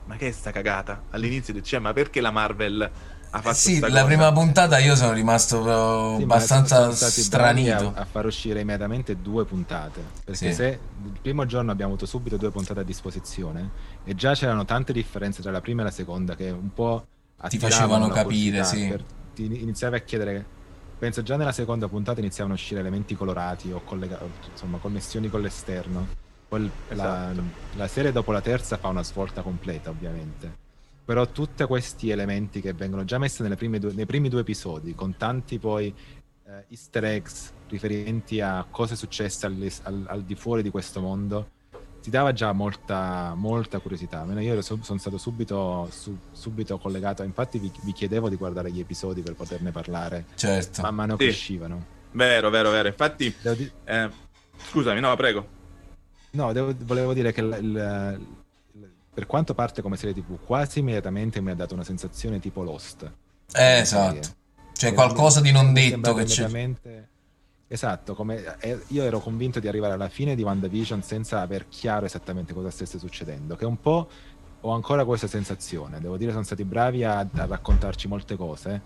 [0.06, 1.02] ma che è sta cagata?
[1.10, 4.94] All'inizio dici, "Cioè, ma perché la Marvel ha fatto Sì, la cosa?" prima puntata io
[4.96, 7.92] sono rimasto Sì, abbastanza stranito.
[7.94, 10.02] A, a far uscire immediatamente due puntate.
[10.24, 10.54] Perché Sì.
[10.54, 13.70] se il primo giorno abbiamo avuto subito due puntate a disposizione
[14.04, 17.06] e già c'erano tante differenze tra la prima e la seconda che un po'
[17.48, 18.86] Ti facevano capire, sì.
[18.86, 20.46] per- ti iniziavi a chiedere.
[20.98, 25.40] Penso già nella seconda puntata iniziavano a uscire elementi colorati o collega- insomma connessioni con
[25.40, 26.06] l'esterno.
[26.52, 27.42] Poi il- la, Esatto.
[27.76, 30.60] la serie dopo la terza fa una svolta completa, ovviamente.
[31.02, 34.94] Però tutti questi elementi che vengono già messi nelle prime due- nei primi due episodi,
[34.94, 35.94] con tanti poi
[36.44, 41.48] eh, easter eggs, riferimenti a cose successe al, al- al di fuori di questo mondo,
[42.02, 44.20] ti dava già molta, molta curiosità.
[44.20, 48.80] Almeno io sono stato subito, su- subito collegato, infatti vi, vi chiedevo di guardare gli
[48.80, 50.82] episodi per poterne parlare Certo.
[50.82, 51.24] man mano Sì.
[51.24, 51.86] che uscivano.
[52.10, 52.88] Vero, vero, vero.
[52.88, 54.10] Infatti, di- eh,
[54.68, 55.60] scusami, no, prego.
[56.32, 58.20] No, devo- volevo dire che il- il-
[58.74, 62.62] il- per quanto parte come serie TV, quasi immediatamente mi ha dato una sensazione tipo
[62.62, 63.10] Lost.
[63.52, 64.28] Eh, esatto.
[64.72, 66.48] C'è qualcosa di non detto che c'è.
[67.68, 72.04] Esatto, come eh, io ero convinto di arrivare alla fine di WandaVision senza aver chiaro
[72.04, 74.08] esattamente cosa stesse succedendo, che un po'
[74.60, 75.98] ho ancora questa sensazione.
[76.00, 78.80] Devo dire, sono stati bravi a, a raccontarci molte cose,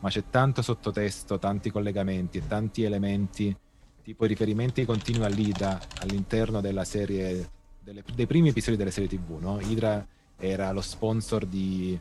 [0.00, 3.56] ma c'è tanto sottotesto, tanti collegamenti e tanti elementi,
[4.02, 7.48] tipo i riferimenti continui all'Ida all'interno della serie,
[7.80, 9.60] delle- dei primi episodi delle serie TV, no?
[9.60, 10.04] Hydra
[10.36, 11.98] era lo sponsor di,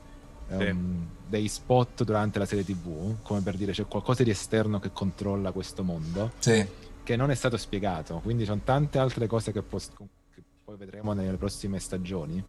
[0.50, 4.92] ehm, dei spot durante la serie TV, come per dire c'è qualcosa di esterno che
[4.92, 6.66] controlla questo mondo, Sì.
[7.04, 8.20] che non è stato spiegato.
[8.24, 9.92] Quindi ci sono tante altre cose che, pos-
[10.34, 12.44] che poi vedremo nelle prossime stagioni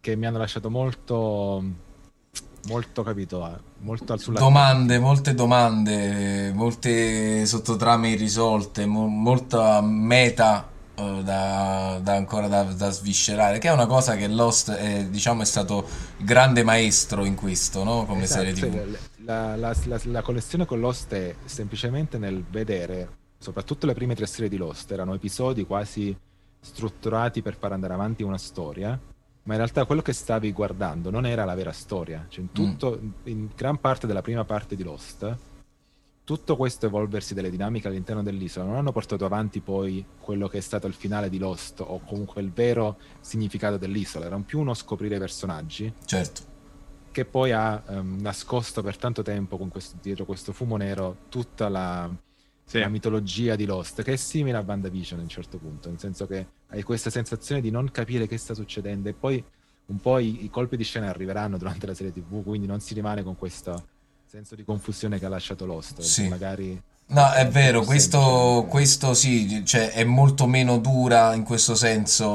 [0.00, 1.62] che mi hanno lasciato molto,
[2.66, 11.22] molto capito, eh, molto sulla Domande, molte domande, molte sottotrame irrisolte, mo- molta meta eh,
[11.22, 15.46] da, da ancora da, da sviscerare, che è una cosa che Lost è, diciamo, è
[15.46, 15.86] stato
[16.16, 18.04] grande maestro in questo, no?
[18.04, 18.96] Come Esatto, serie TV.
[19.24, 23.08] La, la, la, la connessione con Lost è semplicemente nel vedere,
[23.38, 26.16] soprattutto le prime tre serie di Lost, erano episodi quasi
[26.60, 28.98] strutturati per far andare avanti una storia
[29.44, 32.26] ma in realtà quello che stavi guardando non era la vera storia.
[32.28, 32.54] Cioè, in, Mm.
[32.54, 35.36] tutto, in gran parte della prima parte di Lost,
[36.24, 40.60] tutto questo evolversi delle dinamiche all'interno dell'isola non hanno portato avanti poi quello che è
[40.60, 44.26] stato il finale di Lost o comunque il vero significato dell'isola.
[44.26, 46.42] Era un più uno scoprire i personaggi Certo.
[47.10, 51.68] che poi ha ehm, nascosto per tanto tempo con questo, dietro questo fumo nero tutta
[51.68, 52.08] la,
[52.72, 52.78] Sì.
[52.80, 56.26] la mitologia di Lost, che è simile a WandaVision a un certo punto, nel senso
[56.26, 59.42] che hai questa sensazione di non capire che sta succedendo e poi
[59.86, 62.94] un po' i, i colpi di scena arriveranno durante la serie TV, quindi non si
[62.94, 63.88] rimane con questo
[64.26, 66.00] senso di confusione che ha lasciato Lost.
[66.00, 66.28] Sì.
[66.28, 68.68] Magari No, è vero, questo, semplice.
[68.70, 72.26] questo sì, cioè è molto meno dura in questo senso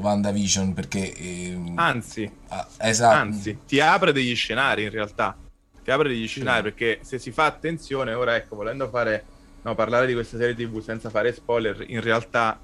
[0.00, 1.12] WandaVision perché...
[1.12, 3.16] ehm, Anzi, ah, esatto.
[3.16, 5.36] anzi, ti apre degli scenari in realtà.
[5.82, 9.24] Ti apre degli scenari perché se si fa attenzione, ora ecco, volendo fare,
[9.66, 12.60] no, parlare di questa serie TV senza fare spoiler, in realtà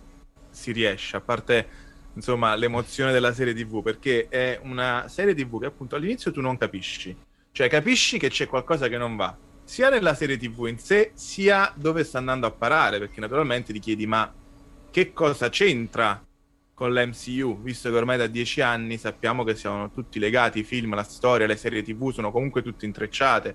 [0.49, 1.67] si riesce, a parte
[2.15, 6.57] insomma l'emozione della serie TV, perché è una serie TV che appunto all'inizio tu non
[6.57, 7.15] capisci,
[7.51, 11.73] cioè capisci che c'è qualcosa che non va, sia nella serie TV in sé, sia
[11.75, 14.33] dove sta andando a parare, perché naturalmente ti chiedi ma
[14.91, 16.25] che cosa c'entra
[16.73, 20.95] con l'MCU, visto che ormai da dieci anni sappiamo che siamo tutti legati, i film,
[20.95, 23.55] la storia, le serie TV sono comunque tutte intrecciate,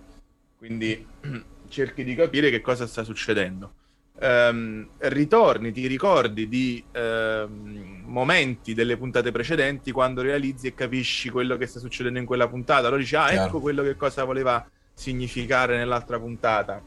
[0.57, 1.05] quindi
[1.70, 3.74] cerchi di capire che cosa sta succedendo.
[4.20, 11.55] Ehm, ritorni, ti ricordi di ehm, momenti delle puntate precedenti quando realizzi e capisci quello
[11.57, 13.47] che sta succedendo in quella puntata, allora dici ah Chiaro.
[13.47, 16.82] ecco quello che cosa voleva significare nell'altra puntata.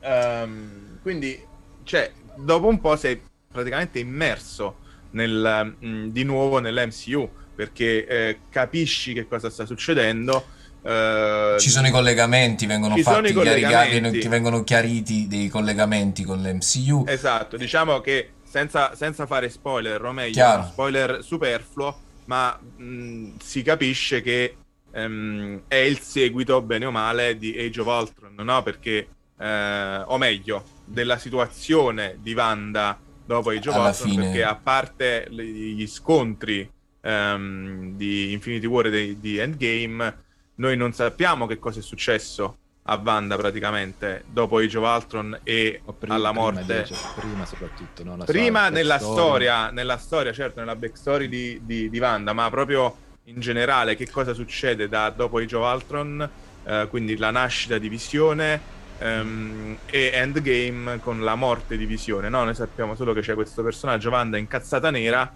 [0.00, 1.42] Ehm, quindi,
[1.84, 3.20] cioè, dopo un po' sei
[3.50, 4.76] praticamente immerso
[5.10, 10.56] nel, mh, di nuovo nell'MCU perché eh, capisci che cosa sta succedendo.
[10.82, 14.18] Eh, Ci sono i collegamenti, vengono fatti chiari- collegamenti.
[14.18, 17.04] che vengono chiariti dei collegamenti con l'MCU.
[17.06, 20.62] Esatto, diciamo che senza, senza fare spoiler, o meglio, Chiaro.
[20.70, 24.56] spoiler superfluo, ma mh, si capisce che
[24.92, 28.62] ehm, è il seguito, bene o male, di Age of Ultron, no?
[28.62, 29.08] Perché,
[29.38, 34.22] eh, o meglio, della situazione di Wanda dopo Age of Alla Ultron, fine.
[34.24, 36.68] perché a parte gli scontri
[37.02, 40.24] ehm, di Infinity War e di, di Endgame,
[40.58, 42.58] noi non sappiamo che cosa è successo
[42.90, 48.02] a Wanda praticamente dopo Age of Ultron e prima, alla prima morte dice, prima soprattutto.
[48.02, 48.16] no?
[48.24, 49.14] Prima nella backstory.
[49.14, 54.08] storia, nella storia, certo, nella backstory di, di, di Wanda, ma proprio in generale che
[54.08, 56.30] cosa succede da dopo Age of Ultron,
[56.64, 58.60] eh, quindi la nascita di Visione
[58.98, 62.44] ehm, e Endgame con la morte di Visione, no?
[62.44, 65.30] Noi sappiamo solo che c'è questo personaggio, Wanda, incazzata nera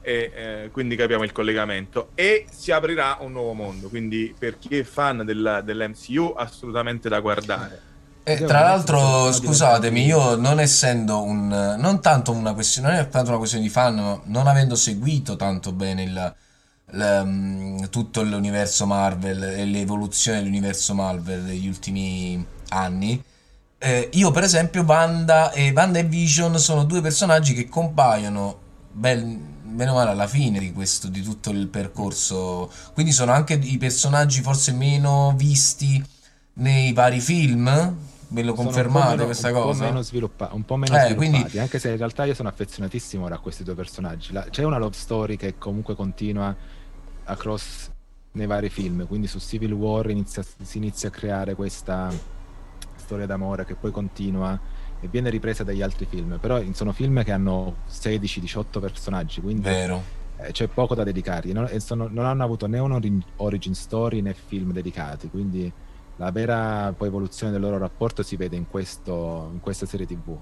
[0.00, 4.78] e eh, quindi capiamo il collegamento e si aprirà un nuovo mondo, quindi per chi
[4.78, 7.82] è fan della- dell'MCU assolutamente da guardare.
[8.22, 11.48] E Io tra l'altro, scusatemi, io non essendo un...
[11.78, 15.34] non tanto una questione, non è tanto una questione di fan, ma non avendo seguito
[15.36, 16.36] tanto bene il,
[16.92, 23.22] il, mm, tutto l'universo Marvel e l'evoluzione dell'universo Marvel negli ultimi anni,
[23.78, 28.58] eh, io per esempio Wanda e, Wanda e Vision sono due personaggi che compaiono
[28.90, 29.38] bel,
[29.68, 33.78] bene o male alla fine di questo, di tutto il percorso, quindi sono anche i
[33.78, 36.02] personaggi forse meno visti
[36.54, 37.96] nei vari film.
[38.30, 39.78] Ve lo confermate meno- questa un cosa?
[39.80, 42.48] Po meno sviluppa- un po' meno Eh, sviluppati, quindi- anche se in realtà io sono
[42.50, 44.32] affezionatissimo ora a questi due personaggi.
[44.32, 46.54] La- c'è una love story che comunque continua
[47.24, 47.88] across
[48.32, 52.12] nei vari film, quindi su Civil War inizia- si inizia a creare questa
[52.96, 54.58] storia d'amore che poi continua
[55.00, 60.02] e viene ripresa dagli altri film, però sono film che hanno 16-18 personaggi, quindi Vero.
[60.38, 63.74] eh, c'è poco da dedicargli non, e sono- non hanno avuto né un ori- origin
[63.74, 65.70] story né film dedicati quindi
[66.16, 70.36] la vera poi evoluzione del loro rapporto si vede in, questo, in questa serie tv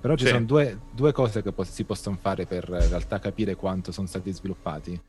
[0.00, 0.32] però ci Sì.
[0.32, 4.06] sono due, due cose che pos- si possono fare per in realtà capire quanto sono
[4.06, 5.00] stati sviluppati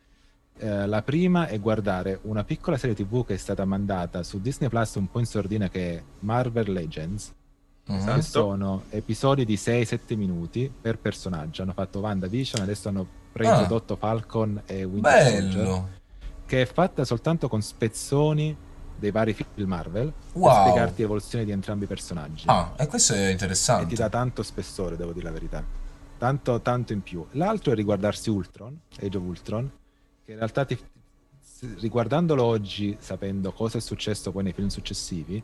[0.58, 4.70] Eh, la prima è guardare una piccola serie tv che è stata mandata su Disney
[4.70, 7.34] Plus un po' in sordina che è Marvel Legends.
[7.88, 8.22] Esatto.
[8.22, 11.62] sono episodi di 6-7 minuti per personaggio.
[11.62, 15.90] Hanno fatto WandaVision, adesso hanno reintrodotto Falcon e Winter Soldier, Bello.
[16.46, 18.56] che è fatta soltanto con spezzoni
[18.98, 20.52] dei vari film Marvel Wow.
[20.54, 22.46] per spiegarti l'evoluzione di entrambi i personaggi.
[22.48, 23.96] Ah, e questo è E ti interessante.
[23.96, 25.64] dà tanto spessore, devo dire la verità.
[26.18, 27.26] Tanto, tanto in più.
[27.32, 29.70] L'altro è riguardarsi Ultron, Age of Ultron,
[30.24, 30.80] che in realtà ti,
[31.80, 35.44] riguardandolo oggi, sapendo cosa è successo poi nei film successivi,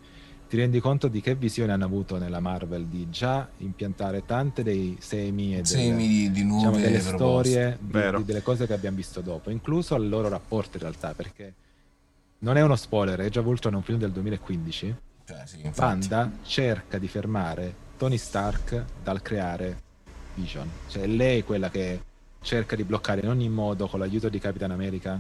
[0.51, 4.97] ti rendi conto di che visione hanno avuto nella Marvel di già impiantare tante dei
[4.99, 7.15] semi e delle, Semi di, di diciamo, nuove delle proposte.
[7.15, 11.13] storie, di- di- delle cose che abbiamo visto dopo, incluso il loro rapporto in realtà,
[11.13, 11.53] perché
[12.39, 14.95] non è uno spoiler, Age of Ultron è un film del 2015
[15.25, 15.71] Cioè, sì.
[15.77, 19.77] Wanda cerca di fermare Tony Stark dal creare
[20.35, 20.69] Vision.
[20.89, 22.01] Cioè, lei è quella che
[22.41, 25.17] cerca di bloccare in ogni modo con l'aiuto di Capitan America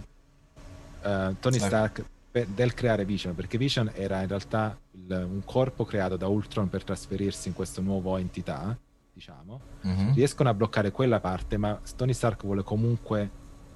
[1.03, 1.57] eh, Tony.
[1.57, 6.27] Stark per- del creare Vision, perché Vision era in realtà il- un corpo creato da
[6.27, 8.77] Ultron per trasferirsi in questa nuova entità,
[9.13, 9.59] diciamo.
[9.81, 10.13] Mhm.
[10.13, 13.29] Riescono a bloccare quella parte, ma Tony Stark vuole comunque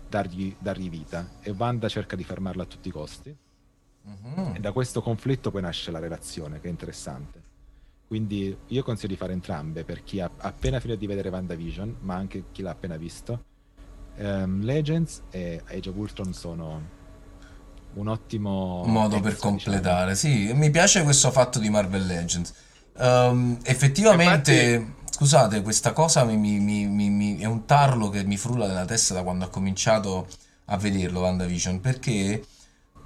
[0.07, 3.35] dargli, dargli vita e Wanda cerca di fermarla a tutti i costi.
[4.03, 4.53] Mhm.
[4.55, 7.43] E da questo conflitto poi nasce la relazione, che è interessante.
[8.07, 12.15] Quindi io consiglio di fare entrambe per chi ha appena finito di vedere WandaVision, ma
[12.15, 13.43] anche chi l'ha appena visto.
[14.17, 17.03] Ehm, Legends e Age of Ultron sono
[17.95, 19.51] un ottimo modo per diciamo.
[19.51, 20.15] completare.
[20.15, 22.53] Sì, mi piace questo fatto di Marvel Legends.
[22.97, 28.37] Ehm, effettivamente, scusate, questa cosa mi, mi- mi- mi- mi- è un tarlo che mi
[28.37, 30.27] frulla nella testa da quando ho cominciato
[30.65, 32.45] a vederlo, WandaVision, perché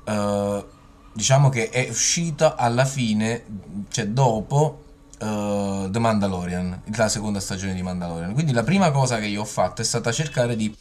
[0.06, 0.66] eh,
[1.14, 3.44] diciamo che è uscita alla fine,
[3.90, 4.84] cioè dopo
[5.20, 8.34] eh, The Mandalorian, la seconda stagione di Mandalorian.
[8.34, 10.74] Quindi la prima cosa che io ho fatto è stata cercare di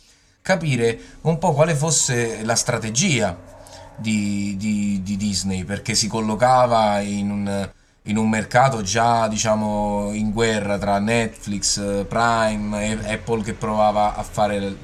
[0.43, 3.37] capire un po' quale fosse la strategia
[3.99, 7.71] di, di- di Disney perché si collocava in un,
[8.03, 14.15] in un mercato già diciamo in guerra tra Netflix, eh, Prime e Apple che provava
[14.17, 14.77] a fare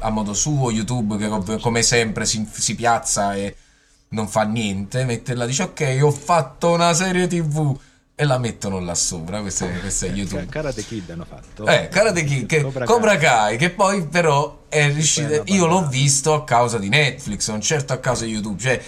[0.00, 3.56] a modo suo, YouTube che com- come sempre si, si piazza e
[4.10, 7.76] non fa niente, mette là dice ok ho fatto una serie tv
[8.14, 10.46] e la mettono là sopra, questo è, questo è Ca- YouTube.
[10.46, 11.66] Karate Kid hanno fatto.
[11.66, 13.56] Eh, Karate Kid, che, Cobra, Kai.
[13.56, 15.42] che poi però riuscito.
[15.46, 18.60] Io l'ho visto a causa di Netflix, non certo a causa di YouTube.
[18.60, 18.82] Cioè,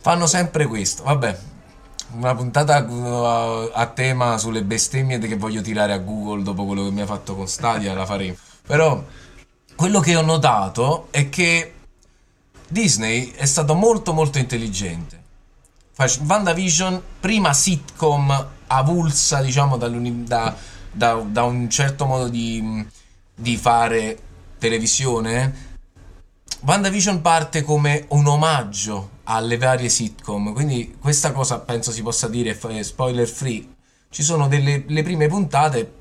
[0.00, 1.02] fanno sempre questo.
[1.02, 1.38] Vabbè,
[2.12, 6.90] una puntata uh, a tema sulle bestemmie che voglio tirare a Google dopo quello che
[6.90, 8.36] mi ha fatto con Stadia, la faremo.
[8.66, 9.04] Però,
[9.76, 11.74] quello che ho notato è che
[12.68, 15.20] Disney è stato molto molto intelligente.
[16.26, 19.88] WandaVision, prima sitcom avulsa, diciamo, da,
[20.90, 22.84] da- da un certo modo di,
[23.34, 24.18] di fare
[24.62, 25.70] televisione.
[26.60, 32.54] WandaVision parte come un omaggio alle varie sitcom, quindi questa cosa penso si possa dire
[32.54, 33.66] f- spoiler free.
[34.08, 35.92] Ci sono delle le prime puntate,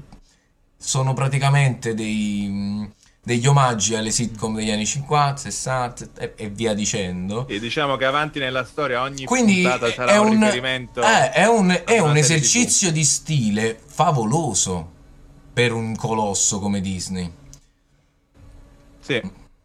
[0.77, 2.87] sono praticamente dei,
[3.23, 7.47] degli omaggi alle sitcom degli anni 50, 60 e, e via dicendo.
[7.47, 11.01] E diciamo che avanti nella storia ogni Quindi puntata sarà un, un, riferimento.
[11.01, 14.91] eh, è un, è un esercizio di stile favoloso
[15.51, 17.39] per un colosso come Disney.
[19.01, 19.21] Sì.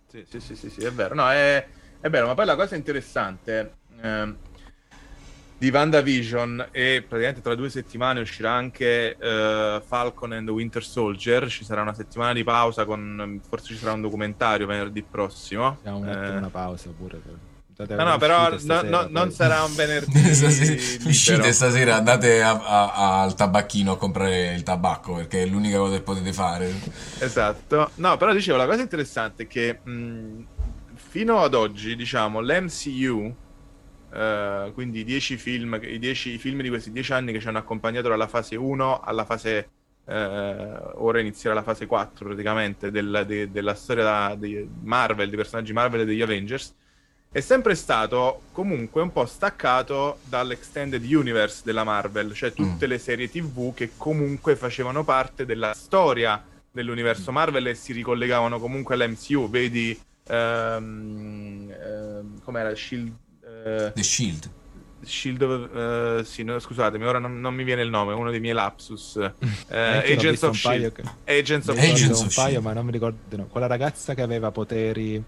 [0.09, 1.15] Sì, sì, sì, sì, sì, è vero.
[1.15, 1.67] No, è,
[2.01, 4.37] è vero, ma poi la cosa interessante ehm,
[5.59, 11.49] di WandaVision e praticamente tra due settimane uscirà anche eh, Falcon and the Winter Soldier.
[11.49, 15.79] Ci sarà una settimana di pausa con forse ci sarà un documentario venerdì prossimo.
[15.83, 17.19] Mettere Eh, una pausa pure.
[17.19, 17.35] Per...
[17.79, 20.19] No, no, però no- no- non sarà un venerdì.
[21.07, 25.97] Uscite stasera, andate a- a- al tabacchino a comprare il tabacco perché è l'unica cosa
[25.97, 26.73] che potete fare.
[27.19, 27.91] Esatto.
[27.97, 30.43] No, però dicevo, la cosa interessante è che mh,
[30.95, 33.35] fino ad oggi, diciamo, l'MCU,
[34.13, 37.59] eh, quindi i 10 film, i 10 film di questi 10 anni che ci hanno
[37.59, 39.69] accompagnato dalla fase 1 alla fase...
[40.07, 45.37] eh, ora inizierà la fase 4 praticamente del- de- della storia da- di Marvel, dei
[45.37, 46.75] personaggi Marvel e degli Avengers,
[47.37, 53.29] è sempre stato comunque un po' staccato dall'extended universe della Marvel, cioè tutte le serie
[53.29, 59.51] TV che comunque facevano parte della storia dell'universo Marvel e si ricollegavano comunque all'MCU.
[59.51, 63.13] Vedi, ehm, ehm, com'era Shield?
[63.45, 64.51] eh, The Shield.
[65.05, 65.77] Shield of,
[66.21, 69.17] eh, sì, no, scusatemi, ora non, non mi viene il nome, uno dei miei lapsus.
[69.21, 69.33] L'ho
[69.69, 70.93] Agents of paio Shield.
[71.25, 72.13] che- Agents of Agents Shield.
[72.15, 72.65] of un paio, Shield.
[72.65, 73.37] ma non mi ricordo.
[73.37, 73.45] no.
[73.47, 75.23] Quella ragazza che aveva poteri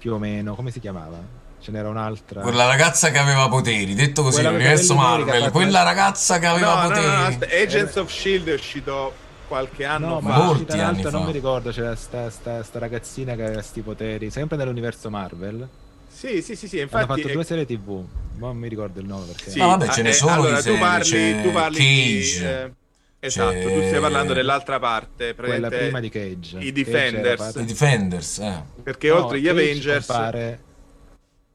[0.00, 1.18] più o meno, come si chiamava?
[1.60, 2.40] Ce n'era un'altra.
[2.40, 6.80] Quella ragazza che aveva poteri, detto così, Quella l'universo Marvel, fatto- quella ragazza che aveva
[6.82, 7.06] No, poteri.
[7.06, 9.12] no, no, Agents of Shield è uscito
[9.46, 10.42] qualche anno No, fa.
[10.44, 11.18] Molti anni non fa.
[11.26, 11.70] mi ricordo.
[11.70, 15.68] C'era sta, sta, sta ragazzina che aveva sti poteri, sempre nell'universo Marvel.
[16.08, 17.06] Sì, sì, sì, sì, Hanno infatti...
[17.20, 18.02] fatto è- due serie TV.
[18.38, 19.50] Ma non mi ricordo il nome perché.
[19.50, 21.52] Sì, No, vabbè, ce ah, ne eh, sono allora, di tu serie, parli, c'è tu
[21.52, 22.72] parli Cage, di, eh,
[23.20, 26.58] esatto, c'è- tu stai parlando dell'altra parte, Quella prima di Cage.
[26.58, 27.36] i Cage Defenders.
[27.36, 28.62] parte- I Defenders, eh.
[28.82, 30.60] perché No, oltre agli Cage Avengers, Compare,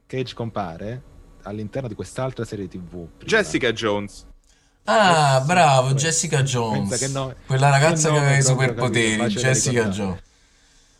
[0.07, 1.01] Cage compare
[1.43, 3.07] all'interno di quest'altra serie TV.
[3.17, 3.23] prima.
[3.25, 4.25] Jessica Jones.
[4.87, 7.01] Ah, Sì, bravo, Jessica Jones.
[7.11, 9.87] nome- Quella ragazza che che aveva i superpoteri, Jessica.
[9.89, 10.19] Jones.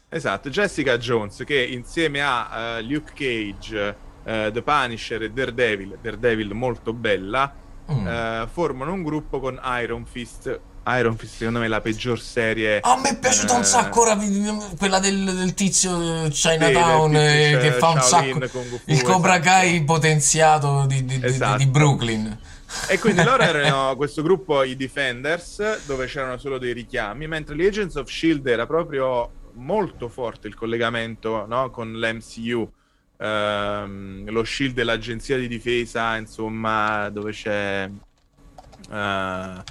[0.10, 6.54] Esatto, Jessica Jones che insieme a eh, Luke Cage, eh, The Punisher e Daredevil, Daredevil
[6.54, 7.54] molto bella,
[7.92, 8.08] Mm.
[8.08, 10.60] eh, formano un gruppo con Iron Fist.
[10.88, 12.80] Iron Fist secondo me è la peggior serie.
[12.82, 17.12] A me è piaciuta un eh, sacco ora vi- quella del, del tizio eh, Chinatown
[17.12, 19.50] Sì, del eh, tizio, che fa un Shaolin, sacco Fu, il Cobra esatto.
[19.50, 21.58] Kai potenziato di, di- di- Esatto.
[21.58, 22.40] di Brooklyn.
[22.88, 27.66] E quindi loro erano questo gruppo, i Defenders, dove c'erano solo dei richiami, mentre gli
[27.66, 32.70] Agents of Shield era proprio molto forte il collegamento no, con l'MCU.
[33.18, 37.90] Ehm, lo shield dell'agenzia di difesa, insomma, dove c'è
[38.90, 39.64] uh, um,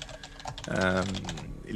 [1.66, 1.74] il,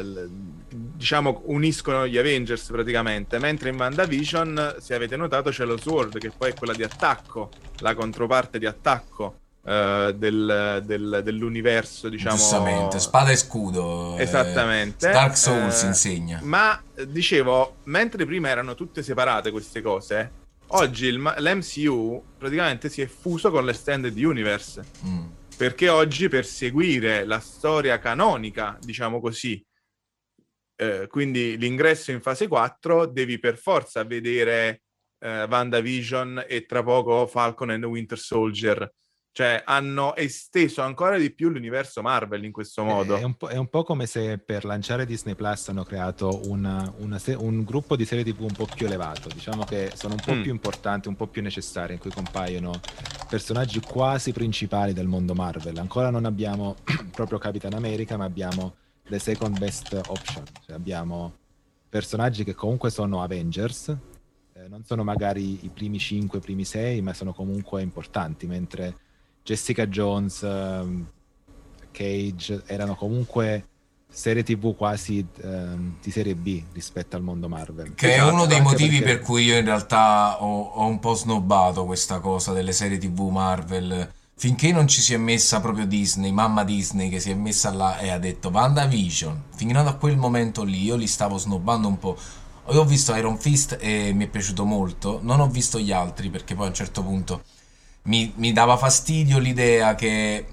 [0.00, 0.30] il,
[0.68, 3.38] diciamo uniscono gli Avengers praticamente.
[3.38, 7.50] Mentre in WandaVision se avete notato c'è lo Sword che poi è quella di attacco
[7.78, 15.08] la controparte di attacco uh, del, del, dell'universo diciamo giustamente spada e scudo eh, esattamente
[15.08, 16.40] eh, Dark Souls uh, insegna.
[16.42, 20.30] ma dicevo mentre prima erano tutte separate queste cose
[20.68, 24.84] oggi il, l'MCU praticamente si è fuso con l'Extended Universe.
[25.06, 25.26] Mm.
[25.56, 29.64] Perché oggi per seguire la storia canonica, diciamo così,
[30.76, 34.82] eh, quindi l'ingresso in fase 4, devi per forza vedere
[35.18, 38.88] eh, WandaVision e tra poco Falcon and Winter Soldier
[39.32, 43.16] cioè, hanno esteso ancora di più l'universo Marvel in questo modo.
[43.16, 47.18] È un, è un po', come se per lanciare Disney Plus hanno creato una, una
[47.18, 49.28] se- un gruppo di serie TV un po' più elevato.
[49.28, 50.42] Diciamo che sono un po' mm.
[50.42, 52.80] più importanti, un po' più necessari, in cui compaiono
[53.28, 55.78] personaggi quasi principali del mondo Marvel.
[55.78, 56.74] Ancora non abbiamo
[57.12, 58.74] proprio Capitan America, ma abbiamo
[59.08, 60.42] the second best option.
[60.66, 61.36] Cioè abbiamo
[61.88, 63.96] personaggi che comunque sono Avengers,
[64.54, 69.06] eh, non sono magari i primi 5, i primi 6, ma sono comunque importanti, mentre
[69.48, 71.06] Jessica Jones, um,
[71.90, 73.64] Cage erano comunque
[74.06, 77.94] serie tv quasi um, di serie B rispetto al mondo Marvel.
[77.94, 79.14] Che esatto, è uno dei motivi perché...
[79.14, 83.20] per cui io in realtà ho, ho, un po' snobbato questa cosa delle serie tv
[83.30, 84.12] Marvel.
[84.34, 87.98] Finché non ci si è messa proprio Disney, mamma Disney che si è messa là
[88.00, 92.18] e ha detto WandaVision, fino a quel momento lì io li stavo snobbando un po'.
[92.70, 96.28] Io ho visto Iron Fist e mi è piaciuto molto, non ho visto gli altri
[96.28, 97.42] perché poi a un certo punto
[98.08, 100.46] mi, mi dava fastidio l'idea che,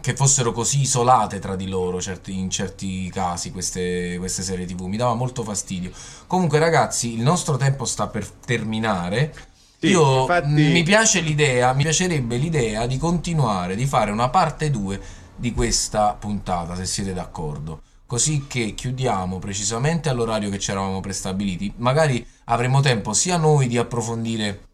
[0.00, 4.82] che, fossero così isolate tra di loro certi, in certi casi queste, queste serie tv,
[4.82, 5.90] mi dava molto fastidio.
[6.26, 9.34] Comunque ragazzi, il nostro tempo sta per terminare.
[9.78, 10.48] Sì, Io infatti...
[10.48, 15.00] mi piace l'idea, mi piacerebbe l'idea di continuare, di fare una parte 2
[15.36, 17.82] di questa puntata, se siete d'accordo.
[18.06, 21.74] Così che chiudiamo precisamente all'orario che ci eravamo prestabiliti.
[21.76, 24.67] Magari avremo tempo sia noi di approfondire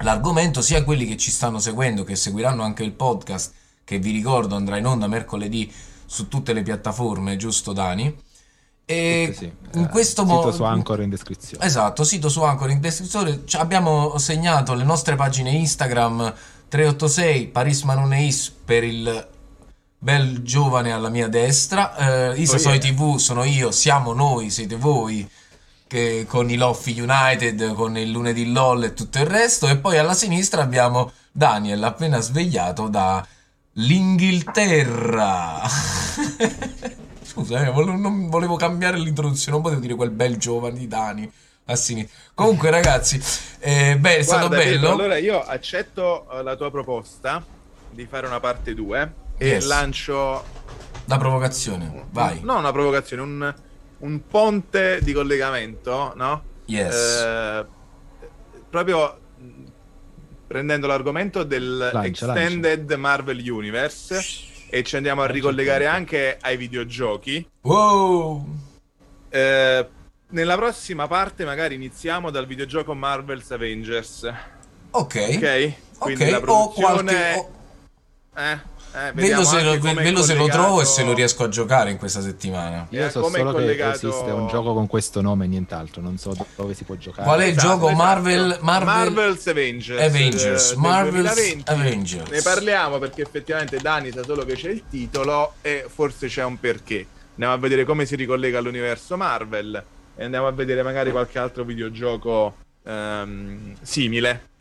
[0.00, 3.52] l'argomento, sia quelli che ci stanno seguendo, che seguiranno anche il podcast,
[3.84, 5.72] che vi ricordo andrà in onda mercoledì
[6.04, 8.26] su tutte le piattaforme, giusto Dani?
[8.84, 9.52] E sì.
[9.74, 11.64] in eh, questo modo sito su Anchor in descrizione.
[11.64, 13.42] Esatto, sito su Anchor in descrizione.
[13.44, 16.32] Ci abbiamo segnato le nostre pagine Instagram
[16.68, 19.28] 386 Paris Manuneis per il
[19.98, 22.32] bel giovane alla mia destra.
[22.32, 22.78] Eh, Isa oh, yeah.
[22.78, 25.28] TV sono io, siamo noi, siete voi
[25.88, 29.66] che con i Loffi United, con il lunedì LOL e tutto il resto.
[29.66, 35.62] E poi alla sinistra abbiamo Daniel appena svegliato dall'Inghilterra.
[37.24, 41.32] Scusa, eh, volevo, non volevo cambiare l'introduzione, non potevo dire quel bel giovane di Dani.
[41.70, 42.16] A sinistra.
[42.32, 43.22] Comunque, ragazzi,
[43.58, 44.62] eh, beh, è Guarda, stato bello.
[44.62, 47.44] Pedro, allora, io accetto uh, la tua proposta
[47.90, 49.66] di fare una parte 2 e yes.
[49.66, 50.42] lancio.
[51.04, 52.40] La provocazione, vai.
[52.42, 53.54] No, una provocazione, un
[53.98, 56.42] un ponte di collegamento, no?
[56.66, 56.94] Yes.
[56.94, 57.66] Eh,
[58.68, 59.18] proprio
[60.46, 62.96] prendendo l'argomento del lancia, Extended lancia.
[62.96, 67.48] Marvel Universe e ci andiamo a ricollegare anche ai videogiochi.
[67.62, 68.46] Wow!
[69.28, 69.88] Eh,
[70.30, 74.32] nella prossima parte magari iniziamo dal videogioco Marvel's Avengers.
[74.90, 75.34] Ok.
[75.36, 75.72] Ok?
[75.98, 76.30] Quindi okay.
[76.30, 77.34] la produzione...
[77.34, 77.48] O qualche...
[78.36, 78.76] Eh?
[78.94, 81.98] Eh, vedo se, lo, vedo se lo trovo e se lo riesco a giocare in
[81.98, 82.86] questa settimana.
[82.90, 83.98] Io eh, so solo collegato...
[83.98, 87.26] che esiste un gioco con questo nome e nient'altro, non so dove si può giocare.
[87.26, 88.02] Qual è il esatto, gioco esatto.
[88.02, 88.86] Marvel, Marvel...
[88.86, 90.02] Marvel's Avengers?
[90.02, 90.72] Avengers.
[90.72, 92.30] Eh, Marvel's Avengers.
[92.30, 96.58] Ne parliamo perché effettivamente Dani sa solo che c'è il titolo e forse c'è un
[96.58, 97.06] perché.
[97.32, 99.82] Andiamo a vedere come si ricollega all'universo Marvel
[100.16, 104.56] e andiamo a vedere magari qualche altro videogioco um, simile.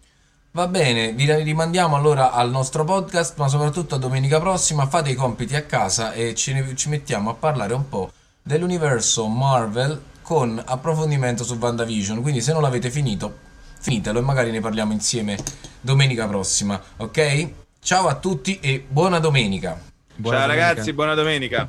[0.58, 4.88] Va bene, vi rimandiamo allora al nostro podcast, ma soprattutto a domenica prossima.
[4.88, 8.12] Fate i compiti a casa e ci, ci mettiamo a parlare un po'
[8.42, 12.24] dell'universo Marvel con approfondimento su VandaVision.
[12.24, 13.38] Quindi se non l'avete finito,
[13.80, 15.38] finitelo e magari ne parliamo insieme
[15.80, 17.50] domenica prossima, ok?
[17.80, 19.80] Ciao a tutti e buona domenica.
[20.16, 20.70] Buona Ciao domenica.
[20.70, 21.68] ragazzi, buona domenica.